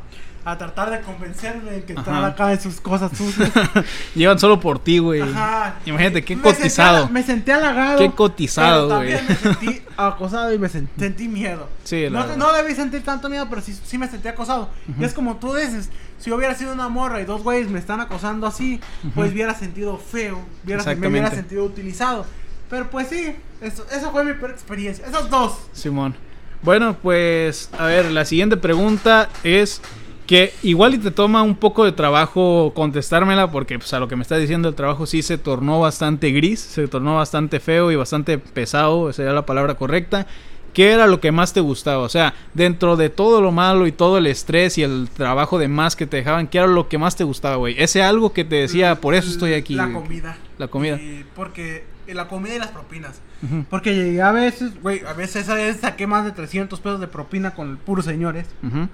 [0.52, 2.00] a tratar de convencerme de que Ajá.
[2.02, 3.50] estaban acá en sus cosas sucias.
[4.14, 5.20] Llevan solo por ti, güey.
[5.22, 5.76] Ajá.
[5.86, 7.08] Imagínate, qué Me cotizado.
[7.08, 7.98] me sentí halagado.
[7.98, 9.14] Qué cotizado, güey.
[9.14, 11.68] También me sentí acosado y me sen- sentí miedo.
[11.84, 14.68] Sí, la no, no debí sentir tanto miedo, pero sí, sí me sentí acosado.
[14.98, 18.00] Y es como tú dices, si hubiera sido una morra y dos güeyes me están
[18.00, 18.80] acosando así,
[19.14, 22.26] pues hubiera sentido feo, hubiera, me hubiera sentido utilizado.
[22.70, 25.06] Pero pues sí, eso, esa fue mi peor experiencia.
[25.06, 25.58] Esos dos.
[25.72, 26.14] Simón.
[26.60, 29.80] Bueno, pues, a ver, la siguiente pregunta es
[30.28, 34.14] que igual y te toma un poco de trabajo contestármela porque pues a lo que
[34.14, 37.96] me estás diciendo el trabajo sí se tornó bastante gris, se tornó bastante feo y
[37.96, 40.26] bastante pesado, sería la palabra correcta.
[40.74, 42.02] ¿Qué era lo que más te gustaba?
[42.02, 45.66] O sea, dentro de todo lo malo y todo el estrés y el trabajo de
[45.66, 47.74] más que te dejaban, ¿qué era lo que más te gustaba, güey?
[47.78, 49.76] Ese algo que te decía, por eso estoy aquí.
[49.76, 50.36] La comida.
[50.58, 51.00] La comida.
[51.34, 53.22] Porque y la comida y las propinas.
[53.70, 57.08] Porque llegué a veces, güey, a veces esa vez saqué más de 300 pesos de
[57.08, 58.46] propina con el puro señores.
[58.62, 58.88] ujú.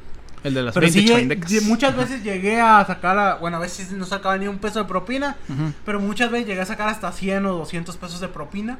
[0.44, 1.00] El de las Pero 20
[1.48, 4.58] sí, lle- muchas veces llegué a sacar, a- bueno, a veces no sacaba ni un
[4.58, 5.36] peso de propina,
[5.84, 8.78] pero muchas veces llegué a sacar hasta 100 o 200 pesos de propina.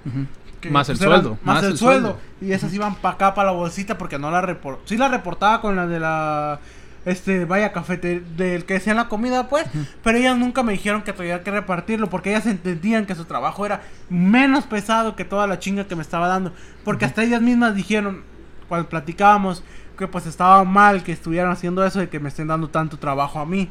[0.61, 1.39] que, Más el pues, eran- sueldo.
[1.43, 2.19] Más, el, sueldo.
[2.41, 4.87] Y esas iban para acá, para la bolsita, porque no la reportaba.
[4.89, 6.59] Sí la reportaba con la de la...
[7.05, 9.67] Este, vaya, cafete del que decían la comida, pues.
[10.03, 13.67] Pero ellas nunca me dijeron que tenía que repartirlo, porque ellas entendían que su trabajo
[13.67, 16.55] era menos pesado que toda la chinga que me estaba dando.
[16.83, 18.23] Porque hasta ellas mismas dijeron,
[18.67, 19.62] cuando platicábamos,
[19.97, 23.39] que pues estaba mal que estuvieran haciendo eso de que me estén dando tanto trabajo
[23.41, 23.69] a mí.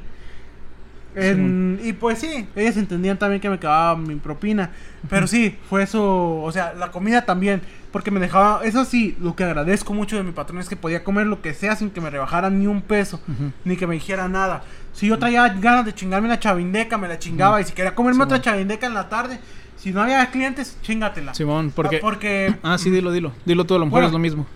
[1.16, 4.72] En- y pues sí, ellas entendían también que me quedaba mi propina.
[5.10, 7.62] Pero sí, fue eso, o sea, la comida también,
[7.92, 11.04] porque me dejaba, eso sí, lo que agradezco mucho de mi patrón es que podía
[11.04, 13.20] comer lo que sea sin que me rebajaran ni un peso,
[13.64, 14.64] ni que me dijera nada.
[14.94, 18.24] Si yo traía ganas de chingarme una chavindeca, me la chingaba, y si quería comerme
[18.24, 19.40] Sí, otra chavindeca en la tarde,
[19.78, 21.36] si no había clientes, chingatela.
[21.36, 21.98] Simón, porque...
[21.98, 23.34] Ah, porque Ah, sí, dilo, dilo.
[23.46, 24.08] Dilo tú, a lo mejor Bueno.
[24.08, 24.48] es lo mismo.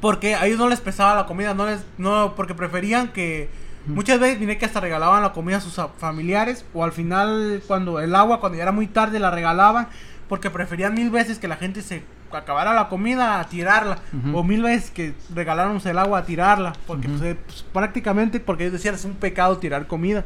[0.00, 3.48] Porque a ellos no les pesaba la comida, no les, no, porque preferían que
[3.86, 8.00] muchas veces vine que hasta regalaban la comida a sus familiares o al final cuando
[8.00, 9.88] el agua cuando ya era muy tarde la regalaban
[10.28, 13.98] porque preferían mil veces que la gente se acabara la comida a tirarla
[14.32, 18.74] o mil veces que regaláramos el agua a tirarla porque pues, pues, prácticamente porque ellos
[18.74, 20.24] decían es un pecado tirar comida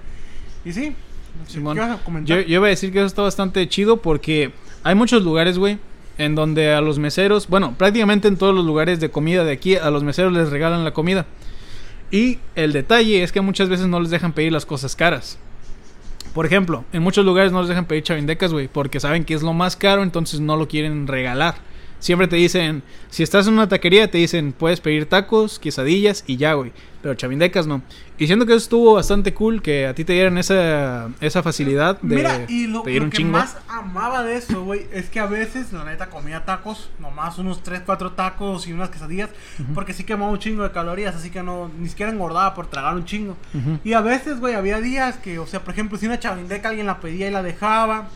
[0.65, 0.95] y sí
[1.47, 1.75] Simón.
[1.75, 2.37] ¿qué vas a comentar?
[2.37, 4.53] Yo, yo iba a decir que eso está bastante chido porque
[4.83, 5.79] hay muchos lugares, güey,
[6.19, 9.77] en donde a los meseros, bueno, prácticamente en todos los lugares de comida de aquí,
[9.77, 11.27] a los meseros les regalan la comida.
[12.11, 15.39] Y el detalle es que muchas veces no les dejan pedir las cosas caras.
[16.35, 19.43] Por ejemplo, en muchos lugares no les dejan pedir chavindecas, güey, porque saben que es
[19.43, 21.57] lo más caro, entonces no lo quieren regalar.
[21.99, 26.37] Siempre te dicen, si estás en una taquería, te dicen, puedes pedir tacos, quesadillas y
[26.37, 26.73] ya, güey.
[27.03, 27.83] Pero chavindecas no.
[28.19, 32.01] Y siento que eso estuvo bastante cool, que a ti te dieran esa, esa facilidad
[32.01, 33.33] de Mira, y lo, pedir lo un que chingo.
[33.33, 37.63] más amaba de eso, güey, es que a veces, la neta, comía tacos, nomás unos
[37.63, 39.31] 3, 4 tacos y unas quesadillas,
[39.75, 42.95] porque sí quemaba un chingo de calorías, así que no, ni siquiera engordaba por tragar
[42.95, 43.37] un chingo.
[43.85, 46.87] Y a veces, güey, había días que, o sea, por ejemplo, si una chavindeca alguien
[46.87, 48.09] la pedía y la dejaba,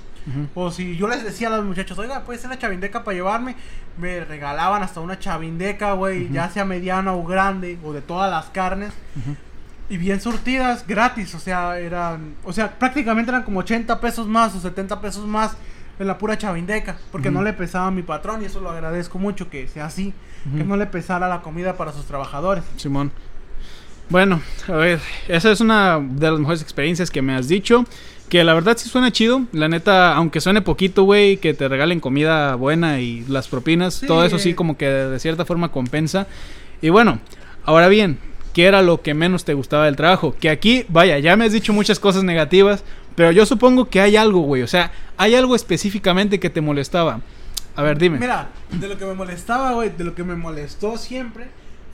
[0.54, 3.56] O si yo les decía a los muchachos, oiga, puede ser una chavindeca para llevarme,
[3.98, 8.46] me regalaban hasta una chavindeca, güey, ya sea mediana o grande, o de todas las
[8.46, 8.92] carnes.
[9.88, 14.54] Y bien surtidas, gratis, o sea, eran, o sea, prácticamente eran como 80 pesos más
[14.54, 15.56] o 70 pesos más
[15.98, 19.18] en la pura chavindeca, porque no le pesaba a mi patrón y eso lo agradezco
[19.18, 20.14] mucho que sea así,
[20.56, 22.64] que no le pesara la comida para sus trabajadores.
[22.76, 23.10] Simón.
[24.08, 27.84] Bueno, a ver, esa es una de las mejores experiencias que me has dicho.
[28.30, 29.42] Que la verdad sí suena chido.
[29.52, 34.24] La neta, aunque suene poquito, güey, que te regalen comida buena y las propinas, todo
[34.24, 36.28] eso sí como que de cierta forma compensa.
[36.80, 37.18] Y bueno,
[37.64, 38.18] ahora bien,
[38.54, 40.36] ¿qué era lo que menos te gustaba del trabajo?
[40.38, 42.84] Que aquí, vaya, ya me has dicho muchas cosas negativas,
[43.16, 44.62] pero yo supongo que hay algo, güey.
[44.62, 47.20] O sea, hay algo específicamente que te molestaba.
[47.74, 48.18] A ver, dime.
[48.18, 51.48] Mira, de lo que me molestaba, güey, de lo que me molestó siempre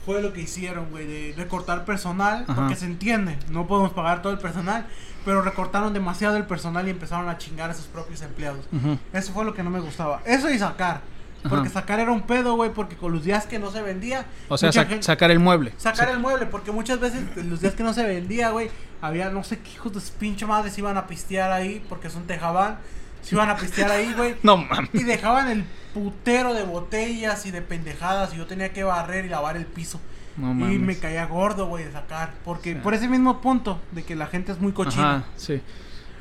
[0.07, 4.31] fue lo que hicieron, güey, de recortar personal, porque se entiende, no podemos pagar todo
[4.31, 4.87] el personal,
[5.25, 8.65] pero recortaron demasiado el personal y empezaron a chingar a sus propios empleados.
[9.11, 10.21] Eso fue lo que no me gustaba.
[10.25, 11.01] Eso y sacar.
[11.49, 14.25] Porque sacar era un pedo, güey, porque con los días que no se vendía.
[14.47, 15.73] O sea, sacar el mueble.
[15.75, 19.43] Sacar el mueble, porque muchas veces los días que no se vendía, güey, había no
[19.43, 22.77] sé qué hijos de pinche madres iban a pistear ahí porque son tejabán.
[23.21, 24.35] Se iban a pistear ahí, güey.
[24.43, 24.89] no mames.
[24.93, 28.33] Y dejaban el putero de botellas y de pendejadas.
[28.33, 29.99] Y yo tenía que barrer y lavar el piso.
[30.37, 30.75] No mames.
[30.75, 32.33] Y me caía gordo, güey, de sacar.
[32.45, 35.25] Porque por ese mismo punto de que la gente es muy cochina.
[35.35, 35.61] sí.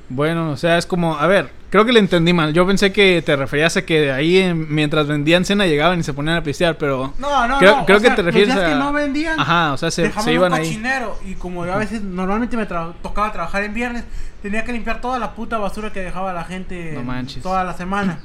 [0.08, 2.52] Bueno, o sea, es como, a ver, creo que le entendí mal.
[2.52, 6.36] Yo pensé que te referías a que ahí mientras vendían cena llegaban y se ponían
[6.36, 8.92] a pistear, pero no, no, creo, creo que te refieres los días a que no
[8.92, 9.40] vendían.
[9.40, 11.32] Ajá, o sea, se, se iban un cochinero, ahí.
[11.32, 14.04] Y como a veces normalmente me tocaba trabajar en viernes,
[14.42, 16.98] tenía que limpiar toda la puta basura que dejaba la gente
[17.42, 18.20] toda la semana.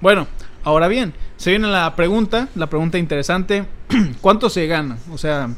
[0.00, 0.26] Bueno,
[0.64, 3.66] ahora bien, se viene la pregunta, la pregunta interesante,
[4.22, 4.96] ¿cuánto se gana?
[5.12, 5.48] O sea,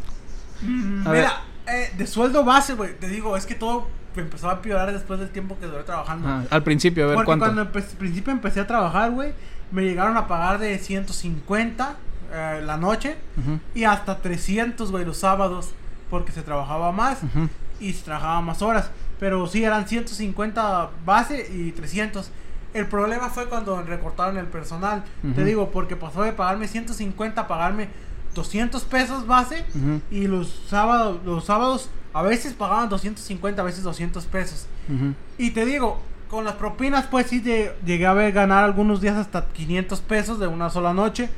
[0.63, 3.87] mm, mira, eh, de sueldo base, güey, te digo, es que todo
[4.21, 6.29] empezó a empeorar después del tiempo que duré trabajando.
[6.29, 7.45] Ah, al principio, a ver Porque cuánto.
[7.47, 9.33] cuando al principio empecé a trabajar, güey,
[9.71, 11.97] me llegaron a pagar de 150
[12.33, 13.17] eh, la noche
[13.75, 15.71] y hasta 300, güey, los sábados,
[16.11, 17.19] porque se trabajaba más
[17.81, 18.91] y se trabajaba más horas.
[19.19, 22.31] Pero sí, eran 150 base y 300.
[22.75, 25.05] El problema fue cuando recortaron el personal.
[25.35, 27.89] Te digo, porque pasó de pagarme 150 a pagarme
[28.35, 29.65] 200 pesos base
[30.11, 34.67] y los sábados, los sábados a veces pagaban 250, a veces 200 pesos.
[35.39, 36.01] Y te digo,
[36.33, 40.41] con las propinas, pues sí de, llegué a ver ganar algunos días hasta 500 pesos
[40.41, 41.29] de una sola noche.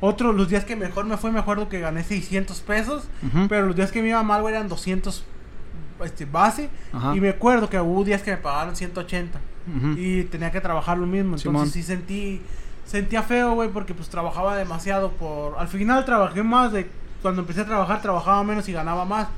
[0.00, 3.04] Otros, los días que mejor me fue, me acuerdo que gané 600 pesos.
[3.48, 5.24] Pero los días que me iba mal eran 200
[6.04, 6.70] este, base.
[7.14, 9.40] Y me acuerdo que hubo días que me pagaron 180.
[9.96, 11.36] Y tenía que trabajar lo mismo.
[11.36, 12.42] Entonces sí sentí,
[12.84, 15.56] sentía feo, güey, porque pues trabajaba demasiado por...
[15.58, 16.90] Al final trabajé más de
[17.22, 19.28] cuando empecé a trabajar trabajaba menos y ganaba más.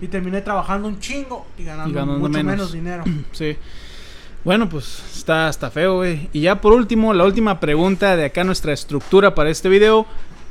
[0.00, 2.72] Y terminé trabajando un chingo y ganando, mucho menos.
[2.72, 3.04] dinero.
[3.32, 3.56] Sí.
[4.44, 6.28] Bueno, pues está, está feo, güey.
[6.32, 10.06] Y ya por último, la última pregunta de acá, nuestra estructura para este video.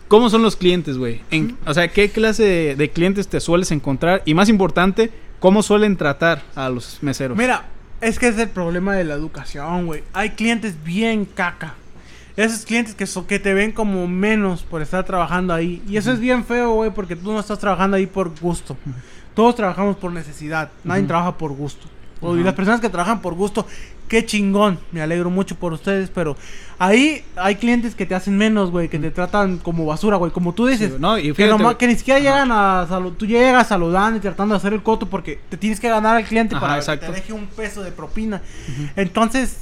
[0.08, 1.22] ¿Cómo son los clientes, güey?
[1.66, 4.22] O sea, ¿qué clase de, clientes te sueles encontrar?
[4.26, 7.38] Y más importante, ¿cómo suelen tratar a los meseros?
[7.38, 7.66] Mira,
[8.02, 10.04] es que es el problema de la educación, güey.
[10.14, 11.76] Hay clientes bien caca.
[12.36, 15.84] Esos clientes que, que te ven como menos por estar trabajando ahí.
[15.88, 18.76] Y eso es bien feo, güey, porque tú no estás trabajando ahí por gusto.
[19.36, 20.70] Todos trabajamos por necesidad.
[20.84, 21.88] Nadie trabaja por gusto.
[22.32, 23.68] Y las personas que trabajan por gusto,
[24.08, 24.80] qué chingón.
[24.92, 26.38] Me alegro mucho por ustedes, pero
[26.80, 30.54] ahí hay clientes que te hacen menos, güey, que te tratan como basura, güey, como
[30.54, 31.00] tú dices.
[31.00, 34.58] no, y que, que, ni siquiera llegan a saludar, tú llegas saludando y tratando de
[34.58, 37.48] hacer el coto porque te tienes que ganar al cliente para que te deje un
[37.48, 38.42] peso de propina.
[38.96, 39.58] Entonces,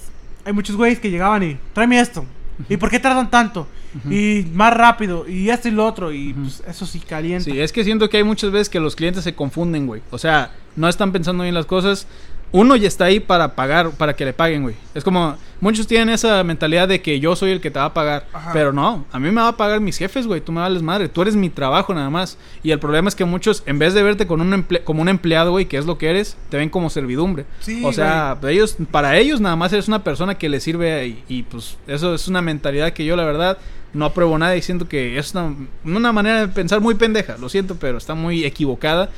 [0.46, 2.26] hay muchos güeyes que llegaban y tráeme esto,
[2.70, 3.68] ¿Y por qué tardan tanto?
[4.10, 7.46] Y más rápido, y esto y lo otro, y pues, eso sí calienta.
[7.46, 10.02] Sí, es que siento que hay muchas veces que los clientes se confunden, güey.
[10.12, 12.08] O sea, no están pensando bien las cosas
[12.52, 14.76] uno ya está ahí para pagar, para que le paguen, güey.
[14.94, 17.94] Es como, muchos tienen esa mentalidad de que yo soy el que te va a
[17.94, 18.26] pagar.
[18.52, 20.42] Pero no, a mí me va a pagar mis jefes, güey.
[20.42, 21.08] Tú me vales madre.
[21.08, 22.38] Tú eres mi trabajo nada más.
[22.62, 25.52] Y el problema es que muchos, en vez de verte con un como un empleado,
[25.52, 27.46] güey, que es lo que eres, te ven como servidumbre.
[27.84, 31.44] o sea, ellos, para ellos nada más eres una persona que les sirve y, y,
[31.44, 33.58] pues eso es una mentalidad que yo la verdad
[33.94, 37.38] no apruebo nada diciendo que es una, una manera de pensar muy pendeja.
[37.38, 39.10] Lo siento, pero está muy equivocada.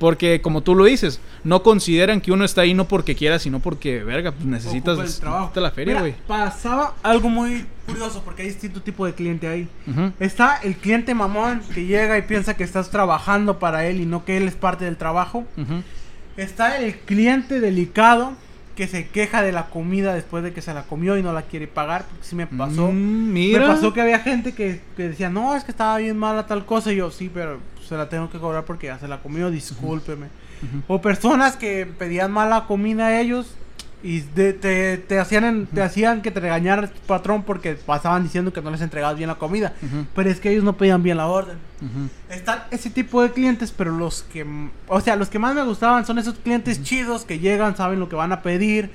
[0.00, 3.60] Porque como tú lo dices, no consideran que uno está ahí no porque quiera, sino
[3.60, 5.20] porque, verga, pues necesitas,
[5.54, 6.14] la feria, güey.
[6.26, 9.68] Pasaba algo muy curioso porque hay distinto tipo de cliente ahí.
[10.18, 14.24] Está el cliente mamón que llega y piensa que estás trabajando para él y no
[14.24, 15.44] que él es parte del trabajo.
[16.38, 18.32] Está el cliente delicado
[18.76, 21.42] que se queja de la comida después de que se la comió y no la
[21.42, 22.06] quiere pagar.
[22.06, 22.90] Porque sí me pasó.
[22.90, 26.46] Mm, me pasó que había gente que, que decía, no, es que estaba bien mala
[26.46, 26.90] tal cosa.
[26.90, 27.58] Y yo, sí, pero
[27.90, 30.28] se la tengo que cobrar porque ya se la comió, discúlpeme.
[30.88, 33.54] O personas que pedían mala comida a ellos
[34.02, 38.50] Y de- te, te hacían, te hacían que te regañara tu patrón porque pasaban diciendo
[38.50, 39.74] que no les entregabas bien la comida.
[39.82, 41.58] Ujú, Pero es que ellos no pedían bien la orden.
[41.82, 42.08] ujú.
[42.34, 44.46] Están ese tipo de clientes, pero los que,
[44.88, 48.08] o sea, los que más me gustaban son esos clientes chidos que llegan, saben lo
[48.08, 48.90] que van a pedir.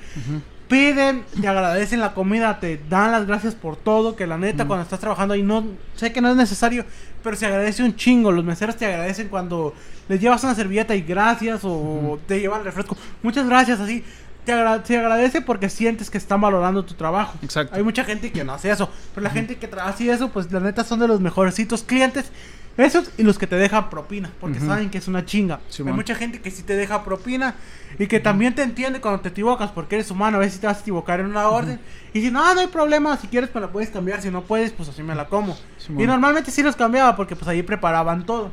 [0.68, 4.82] Piden, te agradecen la comida, te dan las gracias por todo, que la neta cuando
[4.82, 5.64] estás trabajando ahí no,
[5.94, 6.84] sé que no es necesario,
[7.22, 9.74] pero se agradece un chingo, los meseros te agradecen cuando
[10.08, 14.04] les llevas una servilleta y gracias, o te llevan refresco, muchas gracias, así.
[14.46, 17.36] Te agra- agradece porque sientes que están valorando tu trabajo.
[17.42, 17.74] Exacto.
[17.76, 18.88] Hay mucha gente que no hace eso.
[19.14, 22.30] Pero la gente que hace eso, pues la neta son de los mejorcitos clientes.
[22.78, 24.30] Esos y los que te dejan propina.
[24.38, 25.60] Porque saben que es una chinga.
[25.90, 27.54] Hay mucha gente que sí te deja propina.
[27.98, 29.70] Y que también te entiende cuando te equivocas.
[29.70, 30.36] Porque eres humano.
[30.36, 31.80] A veces te vas a equivocar en una orden.
[32.12, 33.16] Y si no, no hay problema.
[33.16, 34.20] Si quieres, me la puedes cambiar.
[34.22, 35.56] Si no puedes, pues así me la como.
[35.88, 37.16] Y normalmente sí los cambiaba.
[37.16, 38.50] Porque pues ahí preparaban todo.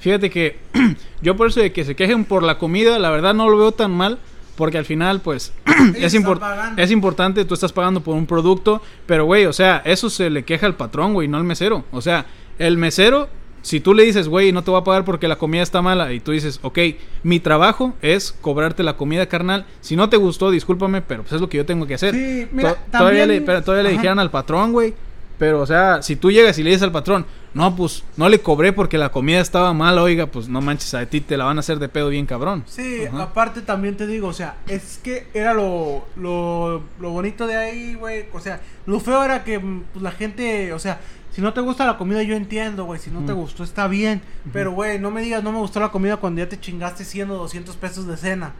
[0.00, 0.58] Fíjate que
[1.20, 3.72] yo por eso de que se quejen por la comida, la verdad no lo veo
[3.72, 4.18] tan mal.
[4.58, 5.54] Porque al final, pues,
[5.96, 6.82] es, impor- pagando.
[6.82, 10.44] es importante, tú estás pagando por un producto, pero, güey, o sea, eso se le
[10.44, 11.84] queja al patrón, güey, no al mesero.
[11.92, 12.26] O sea,
[12.58, 13.28] el mesero,
[13.62, 16.12] si tú le dices, güey, no te voy a pagar porque la comida está mala,
[16.12, 16.78] y tú dices, ok,
[17.22, 19.64] mi trabajo es cobrarte la comida, carnal.
[19.80, 22.12] Si no te gustó, discúlpame, pero pues es lo que yo tengo que hacer.
[22.14, 24.92] Sí, mira, To- todavía le, también- pero todavía le dijeron al patrón, güey.
[25.38, 27.24] Pero, o sea, si tú llegas y le dices al patrón,
[27.54, 31.06] no, pues no le cobré porque la comida estaba mal, oiga, pues no manches, a
[31.06, 32.64] ti te la van a hacer de pedo bien cabrón.
[32.66, 33.22] Sí, Ajá.
[33.22, 37.94] aparte también te digo, o sea, es que era lo, lo, lo bonito de ahí,
[37.94, 38.26] güey.
[38.32, 41.00] O sea, lo feo era que pues, la gente, o sea,
[41.38, 42.98] si no te gusta la comida, yo entiendo, güey.
[42.98, 44.22] Si no te gustó, está bien.
[44.52, 47.30] Pero, güey, no me digas, no me gustó la comida cuando ya te chingaste 100
[47.30, 48.54] o 200 pesos de cena.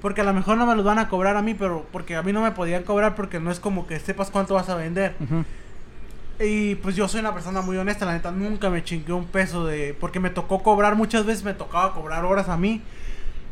[0.00, 2.22] Porque a lo mejor no me los van a cobrar a mí, pero porque a
[2.22, 5.16] mí no me podían cobrar porque no es como que sepas cuánto vas a vender.
[6.40, 9.66] Y pues yo soy una persona muy honesta, la neta, nunca me chingué un peso
[9.66, 9.94] de...
[9.98, 12.82] Porque me tocó cobrar, muchas veces me tocaba cobrar horas a mí.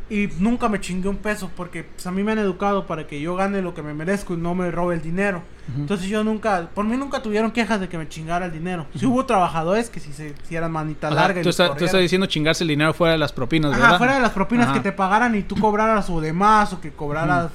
[0.09, 3.21] Y nunca me chingué un peso porque pues, a mí me han educado para que
[3.21, 5.41] yo gane lo que me merezco y no me robe el dinero.
[5.77, 8.87] Entonces yo nunca, por mí nunca tuvieron quejas de que me chingara el dinero.
[8.97, 11.85] Si hubo trabajadores que si se hicieran manita O sea, larga y tú, estás, tú
[11.85, 13.99] estás diciendo chingarse el dinero fuera de las propinas, Ajá, ¿verdad?
[13.99, 14.75] fuera de las propinas Ajá.
[14.75, 17.53] que te pagaran y tú cobraras o de más o que cobraras,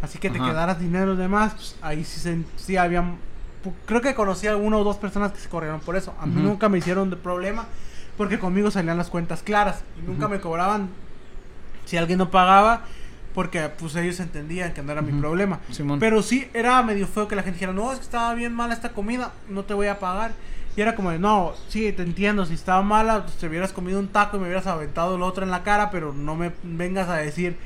[0.00, 0.48] así que te Ajá.
[0.48, 3.04] quedaras dinero de más, pues, ahí sí, se, sí había,
[3.86, 6.14] creo que conocí a una o dos personas que se corrieron por eso.
[6.20, 7.66] A mí nunca me hicieron de problema
[8.16, 10.88] porque conmigo salían las cuentas claras y nunca me cobraban
[11.84, 12.84] si alguien no pagaba
[13.34, 15.60] porque pues ellos entendían que no era mi problema.
[15.70, 16.00] Simón.
[16.00, 18.74] Pero sí era medio feo que la gente dijera, no, es que estaba bien mala
[18.74, 20.32] esta comida, no te voy a pagar.
[20.76, 23.98] Y era como de, no, sí, te entiendo, si estaba mala, pues te hubieras comido
[23.98, 27.08] un taco y me hubieras aventado el otro en la cara, pero no me vengas
[27.08, 27.56] a decir,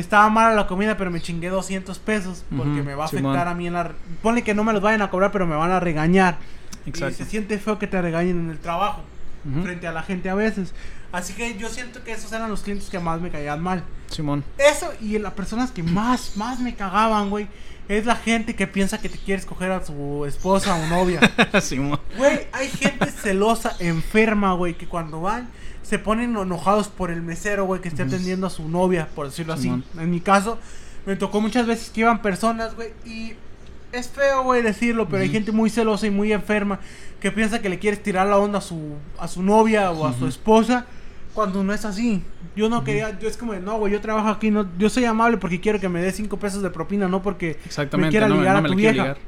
[0.00, 3.26] estaba mala la comida, pero me chingué 200 pesos, porque Ujú, me va a Simón.
[3.34, 3.92] afectar a mí en la...
[4.22, 6.36] Ponle que no me los vayan a cobrar, pero me van a regañar.
[6.86, 7.16] Y Exacto.
[7.16, 9.02] se siente feo que te regañen en el trabajo,
[9.50, 9.62] Ujú.
[9.62, 10.72] frente a la gente a veces.
[11.10, 13.82] Así que yo siento que esos eran los clientes que más me caían mal.
[14.10, 14.44] Simón.
[14.58, 17.46] Eso y las personas que más, más me cagaban, güey,
[17.88, 21.20] es la gente que piensa que te quiere escoger a su esposa o novia.
[21.62, 21.98] Simón.
[22.18, 25.48] Güey, hay gente celosa, enferma, güey, que cuando van
[25.88, 29.52] se ponen enojados por el mesero, güey, que esté atendiendo a su novia, por decirlo
[29.54, 29.62] así.
[29.64, 29.84] Simón.
[29.98, 30.58] En mi caso,
[31.06, 33.32] me tocó muchas veces que iban personas, güey, y
[33.92, 36.78] es feo, güey, decirlo, pero hay gente muy celosa y muy enferma
[37.20, 40.12] que piensa que le quieres tirar la onda a su, a su novia o a
[40.12, 40.84] su esposa
[41.34, 42.22] cuando no es así.
[42.54, 45.04] Yo no quería, yo es como, de, no, güey, yo trabajo aquí, no, yo soy
[45.06, 48.10] amable porque quiero que me dé cinco pesos de propina, no porque me Exactamente.
[48.10, 48.92] quiera no me- ligar no a tu vieja.
[48.92, 49.18] ligar.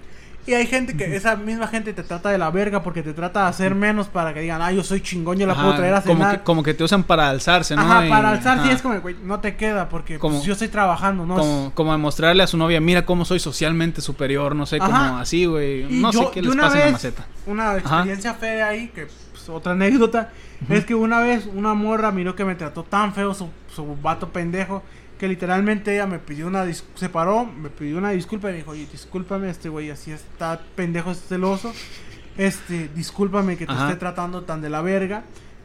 [0.46, 3.42] Y hay gente que, esa misma gente te trata de la verga porque te trata
[3.42, 5.94] de hacer menos para que digan, ah, yo soy chingón, yo la Ajá, puedo traer
[5.94, 6.38] a como cenar.
[6.38, 7.82] que, como que te usan para alzarse, ¿no?
[7.82, 8.72] Ajá, para alzar, sí ajá.
[8.72, 11.36] es como, güey, no te queda porque Como- pues, yo estoy trabajando, ¿no?
[11.36, 14.86] Como, como demostrarle a su novia, mira cómo soy socialmente superior, no sé, Ajá.
[15.08, 15.84] como así, güey.
[15.90, 17.26] No yo- sé qué les una pasa en la vez- maceta.
[17.46, 20.30] Una experiencia fea ahí, que pues, otra anécdota,
[20.68, 24.30] es que una vez una morra miró que me trató tan feo su, su vato
[24.30, 24.82] pendejo,
[25.20, 28.56] que literalmente ella me pidió una dis- se paró, me pidió una disculpa y me
[28.58, 31.72] dijo, oye, discúlpame, este güey así está pendejo, es celoso,
[32.38, 33.86] este, discúlpame que te Ajá.
[33.88, 35.22] esté tratando tan de la verga,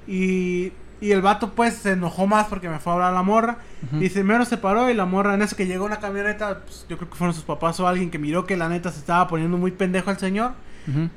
[0.07, 3.23] y, y el vato pues se enojó más porque me fue a hablar a la
[3.23, 3.59] morra,
[3.91, 4.03] Ujú.
[4.03, 6.97] y primero se paró y la morra en eso que llegó una camioneta, pues, yo
[6.97, 9.57] creo que fueron sus papás o alguien que miró que la neta se estaba poniendo
[9.57, 10.51] muy pendejo al señor.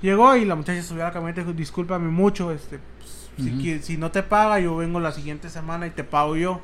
[0.01, 3.79] Llegó y la muchacha subió a la camioneta y dijo, discúlpame mucho, este, pues, si,
[3.83, 6.61] si no te paga, yo vengo la siguiente semana y te pago yo.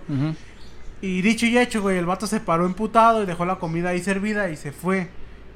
[1.05, 4.01] Y dicho y hecho, güey, el vato se paró emputado y dejó la comida ahí
[4.03, 5.09] servida y se fue.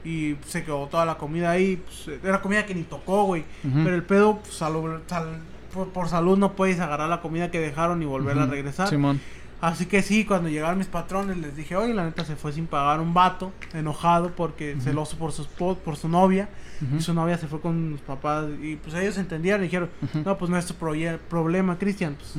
[0.04, 3.44] Y se quedó toda la comida ahí, pues, era comida que ni tocó, güey.
[3.62, 5.40] Pero el pedo, pues, sal-
[5.72, 8.88] por, por salud no puedes agarrar la comida que dejaron y volverla a regresar.
[8.88, 9.20] Simón.
[9.60, 12.66] Así que sí, cuando llegaron mis patrones les dije, oye, la neta se fue sin
[12.68, 14.82] pagar un vato, enojado porque Ujú.
[14.82, 16.48] celoso por su, por su novia.
[16.96, 19.90] Y su novia se fue con los papás y pues ellos entendieron y dijeron,
[20.24, 22.34] no, pues no es tu problema, Cristian, pues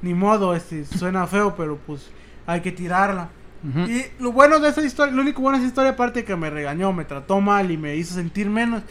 [0.00, 2.08] ni modo, este, suena feo, pero pues
[2.46, 3.28] hay que tirarla.
[3.62, 6.34] Y lo bueno de esa historia, lo único bueno de esa historia, aparte de que
[6.34, 8.82] me regañó, me trató mal y me hizo sentir menos.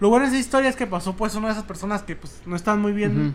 [0.00, 2.42] Lo bueno de esa historia es que pasó pues una de esas personas que pues
[2.44, 3.34] no están muy bien.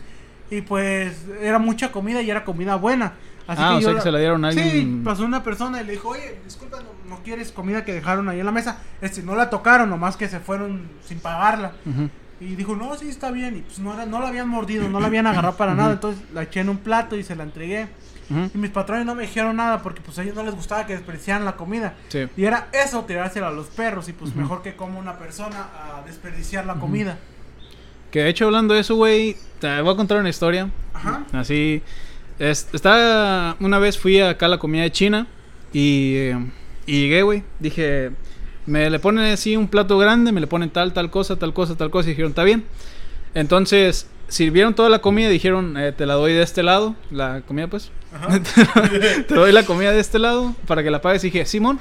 [0.50, 3.14] Y pues era mucha comida y era comida buena.
[3.48, 5.04] Así Ah, o yo sea que se la dieron a Sí, alguien.
[5.04, 8.40] pasó una persona y le dijo, oye, disculpa, no, no quieres comida que dejaron ahí
[8.42, 8.78] en la mesa.
[9.02, 11.72] Este, no la tocaron, nomás que se fueron sin pagarla.
[11.86, 12.10] Ujú.
[12.42, 13.58] Y dijo, no, sí, está bien.
[13.58, 15.94] Y pues no, era, no la habían mordido, no la habían agarrado para nada.
[15.94, 17.88] Entonces la eché en un plato y se la entregué.
[18.54, 20.94] Y mis patrones no me dijeron nada porque pues a ellos no les gustaba que
[20.94, 21.96] desperdiciaran la comida.
[22.10, 22.28] Sí.
[22.38, 24.08] Y era eso, tirársela a los perros.
[24.10, 27.18] Y pues mejor que como una persona a desperdiciar la comida.
[28.12, 30.70] Que de hecho, hablando de eso, güey, te voy a contar una historia.
[30.94, 31.24] Ajá.
[31.34, 31.82] Así.
[32.40, 33.56] es- estaba.
[33.60, 35.28] Una vez fui acá a la comida de China.
[35.74, 36.16] Y.
[36.18, 36.46] eh,
[36.86, 37.44] y llegué, güey.
[37.60, 38.12] Dije.
[38.66, 40.32] Me le ponen así un plato grande.
[40.32, 42.08] Me le ponen tal, tal cosa, tal cosa, tal cosa.
[42.10, 42.66] Y dijeron, está bien.
[43.34, 44.08] Entonces.
[44.28, 46.96] Sirvieron toda la comida y dijeron, eh, te la doy de este lado.
[47.12, 47.92] La comida, pues.
[49.28, 51.24] Te doy la comida de este lado para que la pagues.
[51.24, 51.80] Y dije, Simón.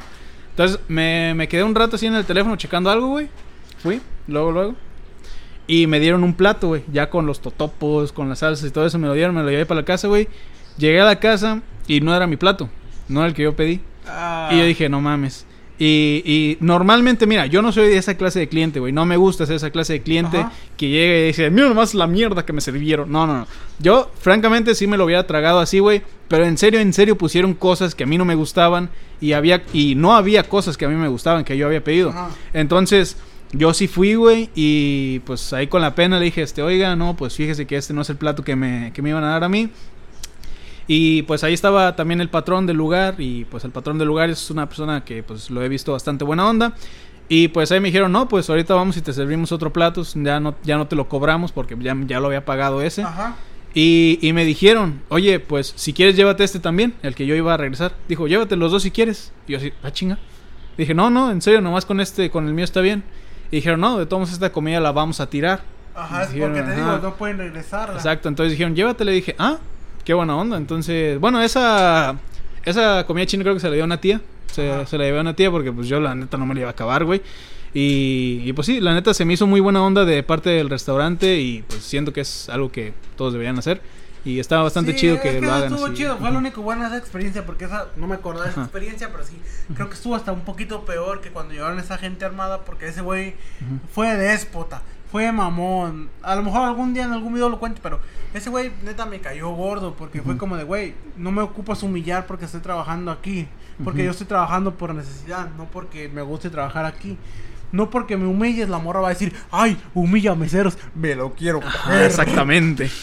[0.50, 3.28] Entonces me, me quedé un rato así en el teléfono checando algo, güey.
[3.82, 4.74] Fui, luego, luego.
[5.66, 6.84] Y me dieron un plato, güey.
[6.92, 9.34] Ya con los totopos, con las salsas y todo eso me lo dieron.
[9.34, 10.28] Me lo llevé para la casa, güey.
[10.76, 12.68] Llegué a la casa y no era mi plato.
[13.08, 13.80] No era el que yo pedí.
[14.06, 14.50] Ah.
[14.52, 15.46] Y yo dije, no mames.
[15.82, 18.92] Y, y normalmente, mira, yo no soy de esa clase de cliente, güey.
[18.92, 20.52] No me gusta ser esa clase de cliente Ajá.
[20.76, 23.10] que llega y dice, mira nomás la mierda que me sirvieron.
[23.10, 23.46] No, no, no.
[23.78, 26.02] Yo, francamente, sí me lo hubiera tragado así, güey.
[26.28, 28.90] Pero en serio, en serio pusieron cosas que a mí no me gustaban.
[29.22, 32.10] Y había, y no había cosas que a mí me gustaban, que yo había pedido.
[32.10, 32.28] Ajá.
[32.52, 33.16] Entonces,
[33.52, 34.50] yo sí fui, güey.
[34.54, 37.94] Y pues ahí con la pena le dije, este, oiga, no, pues fíjese que este
[37.94, 39.70] no es el plato que me, que me iban a dar a mí.
[40.92, 44.28] Y pues ahí estaba también el patrón del lugar y pues el patrón del lugar
[44.28, 46.74] es una persona que pues lo he visto bastante buena onda.
[47.28, 50.40] Y pues ahí me dijeron, no, pues ahorita vamos y te servimos otro plato, ya
[50.40, 53.02] no, ya no te lo cobramos porque ya, ya lo había pagado ese.
[53.02, 53.36] Ajá.
[53.72, 57.54] Y, y me dijeron, oye, pues si quieres llévate este también, el que yo iba
[57.54, 57.92] a regresar.
[58.08, 59.32] Dijo, llévate los dos si quieres.
[59.46, 60.18] Y yo así, ah, chinga.
[60.76, 63.04] Dije, no, no, en serio, nomás con este, con el mío está bien.
[63.52, 65.60] Y dijeron, no, de todos esta comida la vamos a tirar.
[65.94, 67.94] Ajá, es porque te digo, no pueden regresarla.
[67.94, 69.12] Exacto, entonces dijeron, llévatele.
[69.12, 69.58] dije, ah,
[70.04, 70.56] qué buena onda.
[70.56, 72.16] Entonces, bueno, esa,
[72.64, 74.20] esa comida china creo que se la dio a una tía.
[74.52, 76.60] Se, se la llevé a una tía porque pues yo la neta no me la
[76.60, 77.22] iba a acabar, güey.
[77.72, 80.68] Y, y, pues sí, la neta se me hizo muy buena onda de parte del
[80.68, 83.80] restaurante y pues siento que es algo que todos deberían hacer.
[84.24, 85.94] Y estaba bastante Sí, chido es que, lo eso hagan estuvo así.
[85.94, 88.62] chido, fue lo único bueno de esa experiencia, porque esa, no me acordaba de esa
[88.62, 89.38] experiencia, pero sí,
[89.74, 93.00] creo que estuvo hasta un poquito peor que cuando llevaron esa gente armada, porque ese
[93.00, 93.34] güey
[93.94, 96.08] fue déspota, fue mamón.
[96.22, 98.00] A lo mejor algún día en algún video lo cuento, pero
[98.32, 102.26] ese güey neta me cayó gordo, porque fue como de, güey, no me ocupas humillar
[102.26, 103.48] porque estoy trabajando aquí,
[103.82, 107.16] porque yo estoy trabajando por necesidad, no porque me guste trabajar aquí.
[107.72, 111.60] No porque me humilles, la morra va a decir, ay, humilla meseros, me lo quiero
[111.64, 112.02] Ajá, coger".
[112.02, 112.90] exactamente.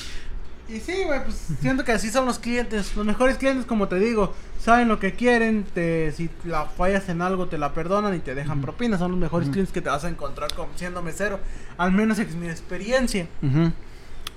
[0.69, 2.95] Y sí, güey, pues siento que así son los clientes.
[2.95, 5.63] Los mejores clientes, como te digo, saben lo que quieren.
[5.73, 8.97] Te, si la fallas en algo, te la perdonan y te dejan propina.
[8.97, 11.39] Son los mejores clientes que te vas a encontrar como siendo mesero.
[11.77, 13.27] Al menos es mi experiencia.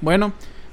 [0.00, 0.32] Bueno,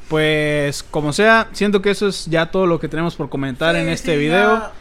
[0.10, 3.90] pues como sea, siento que eso es ya todo lo que tenemos por comentar en
[3.90, 4.60] este sí, video.
[4.60, 4.72] ya-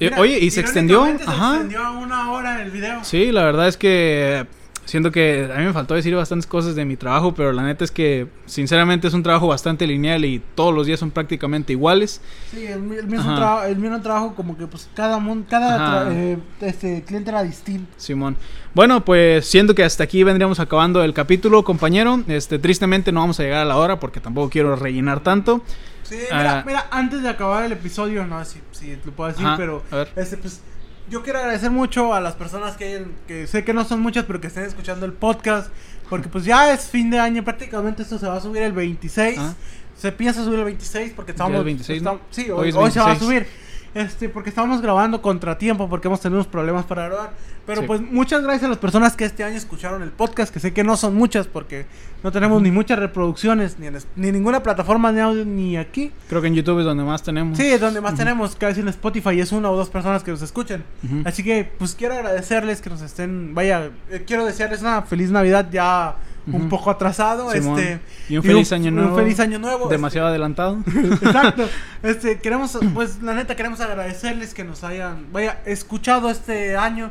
[0.00, 1.04] Mira, Oye, y se extendió.
[1.18, 1.50] Se Ajá.
[1.54, 3.04] extendió a una hora el video.
[3.04, 4.46] Sí, la verdad es que
[4.88, 7.84] siento que a mí me faltó decir bastantes cosas de mi trabajo, pero la neta
[7.84, 12.20] es que sinceramente es un trabajo bastante lineal y todos los días son prácticamente iguales.
[12.50, 13.36] Sí, el, el mismo, Ajá.
[13.36, 17.92] traba- el mismo trabajo, como que pues cada, mon- cada eh, este, cliente era distinto.
[17.98, 18.36] Simón.
[18.74, 22.22] Bueno, pues siento que hasta aquí vendríamos acabando el capítulo, compañero.
[22.26, 25.62] Este, tristemente no vamos a llegar a la hora porque tampoco quiero rellenar tanto.
[26.02, 26.64] Sí, mira, Ah.
[26.66, 29.82] mira, antes de acabar el episodio, no sé si, si lo puedo decir, Ajá, pero
[30.16, 30.62] este pues
[31.10, 34.40] yo quiero agradecer mucho a las personas que, que sé que no son muchas, pero
[34.40, 35.70] que estén escuchando el podcast,
[36.08, 39.38] porque pues ya es fin de año, prácticamente esto se va a subir el 26.
[39.38, 39.54] Ah.
[39.96, 42.10] Se piensa subir el 26 porque estamos el 26, ¿no?
[42.12, 43.18] estamos- sí, Hoy hoy, es hoy se va a 26.
[43.46, 43.68] subir.
[43.94, 47.30] Este, porque estamos grabando contratiempo, porque hemos tenido unos problemas para grabar.
[47.68, 47.86] Pero Sí.
[47.86, 50.82] pues muchas gracias a las personas que este año escucharon el podcast, que sé que
[50.82, 51.84] no son muchas porque
[52.24, 56.10] no tenemos ni muchas reproducciones, ni, en ni ninguna plataforma de audio, ni aquí.
[56.30, 57.58] Creo que en YouTube es donde más tenemos.
[57.58, 60.40] Sí, es donde más tenemos, casi en Spotify es una o dos personas que nos
[60.40, 60.82] escuchan.
[61.04, 61.22] Ujú.
[61.26, 65.68] Así que pues quiero agradecerles que nos estén, vaya, eh, quiero desearles una feliz Navidad
[65.70, 66.16] ya
[66.52, 67.78] un poco atrasado, Simón.
[67.78, 69.10] este Y un feliz año nuevo.
[69.10, 69.88] Un feliz año nuevo.
[69.88, 70.78] Demasiado adelantado.
[70.86, 71.68] este, exacto.
[72.02, 77.10] Este, queremos pues la neta queremos agradecerles que nos hayan vaya escuchado este año.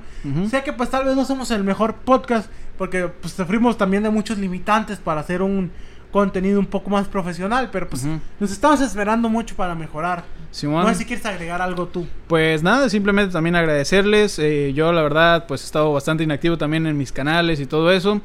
[0.49, 4.09] Sé que pues tal vez no somos el mejor podcast porque pues sufrimos también de
[4.09, 5.71] muchos limitantes para hacer un
[6.17, 8.05] contenido un poco más profesional, pero pues
[8.39, 10.23] nos estamos esperando mucho para mejorar.
[10.51, 10.83] Simón.
[10.83, 12.07] No sé si quieres agregar algo tú.
[12.27, 14.39] Pues nada, simplemente también agradecerles.
[14.39, 17.91] eh, yo la verdad pues he estado bastante inactivo también en mis canales y todo
[17.91, 18.21] eso.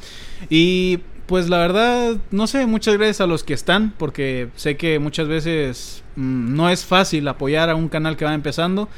[0.49, 4.99] Y pues la verdad, no sé, muchas gracias a los que están, porque sé que
[4.99, 8.88] muchas veces mm, no es fácil apoyar a un canal que va empezando.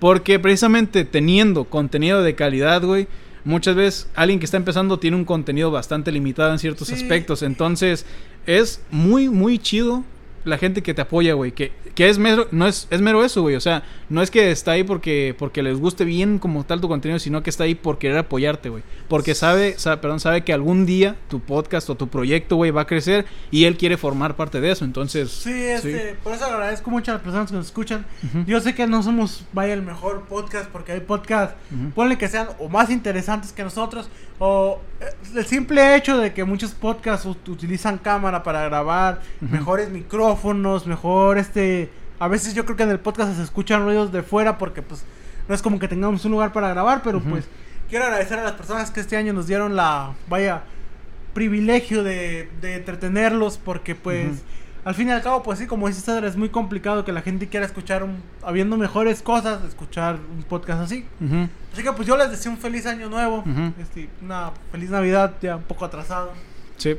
[0.00, 3.06] Porque precisamente teniendo contenido de calidad, güey,
[3.44, 6.94] muchas veces alguien que está empezando tiene un contenido bastante limitado en ciertos Sí.
[6.94, 7.42] aspectos.
[7.42, 8.06] Entonces,
[8.46, 10.04] es muy, muy chido
[10.44, 11.52] la gente que te apoya, güey.
[11.52, 13.56] Que, que es mero, no es, es mero eso, güey.
[13.56, 16.88] O sea, no es que está ahí porque, porque les guste bien como tal tu
[16.88, 18.82] contenido, sino que está ahí por querer apoyarte, güey.
[19.06, 22.80] Porque sabe, sabe, perdón, sabe que algún día tu podcast o tu proyecto, güey, va
[22.80, 24.86] a crecer y él quiere formar parte de eso.
[24.86, 28.06] Entonces, Sí, este, por eso agradezco mucho a las personas que nos escuchan.
[28.46, 31.90] Yo sé que no somos, vaya, el mejor podcast, porque hay podcasts, Ujú.
[31.90, 35.04] ponle que sean o más interesantes que nosotros, o eh,
[35.36, 41.36] el simple hecho de que muchos podcasts ut- utilizan cámara para grabar, mejores micrófonos, mejor
[41.36, 41.89] este...
[42.20, 45.02] A veces yo creo que en el podcast se escuchan ruidos de fuera porque pues
[45.48, 47.46] no es como que tengamos un lugar para grabar, pero pues
[47.88, 50.62] quiero agradecer a las personas que este año nos dieron la, vaya,
[51.34, 54.42] privilegio de, de entretenerlos porque pues
[54.84, 57.22] al fin y al cabo pues sí como dice César es muy complicado que la
[57.22, 61.06] gente quiera escuchar un, habiendo mejores cosas escuchar un podcast así.
[61.72, 63.44] Así que pues yo les deseo un feliz año nuevo
[63.80, 66.32] este, una feliz navidad ya un poco atrasado.
[66.76, 66.96] Sí.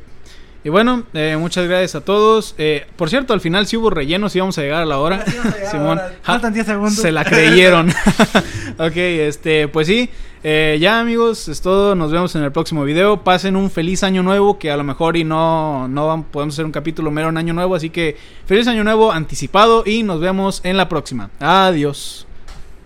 [0.64, 2.54] Y bueno, eh, muchas gracias a todos.
[2.60, 5.26] Eh, por cierto, al final sí hubo relleno, sí vamos a llegar a la hora.
[5.26, 6.00] Sí a Simón.
[6.00, 6.10] ahora.
[6.22, 6.94] Ja, Faltan 10 segundos.
[6.96, 7.90] Se la creyeron.
[8.78, 10.10] ok, este, pues sí.
[10.44, 11.96] eh, ya amigos, es todo.
[11.96, 13.24] Nos vemos en el próximo video.
[13.24, 16.72] Pasen un feliz año nuevo, que a lo mejor y no, no podemos hacer un
[16.72, 17.74] capítulo mero en año nuevo.
[17.74, 21.32] Así que feliz año nuevo anticipado y nos vemos en la próxima.
[21.40, 22.28] Adiós.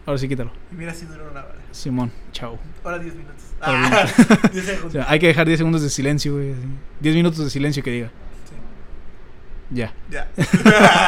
[0.05, 0.51] Ahora sí, quítalo.
[0.71, 2.57] y mira si duró una hora Simón, chao.
[2.85, 3.34] ahora 10 minutos
[3.65, 4.05] Ah,
[4.51, 6.51] 10 O sea, hay que dejar 10 segundos de silencio, güey.
[6.51, 6.67] así.
[7.01, 8.11] 10 minutos de silencio que diga.
[8.49, 8.55] Sí.
[9.71, 9.93] Ya.
[10.09, 10.27] ya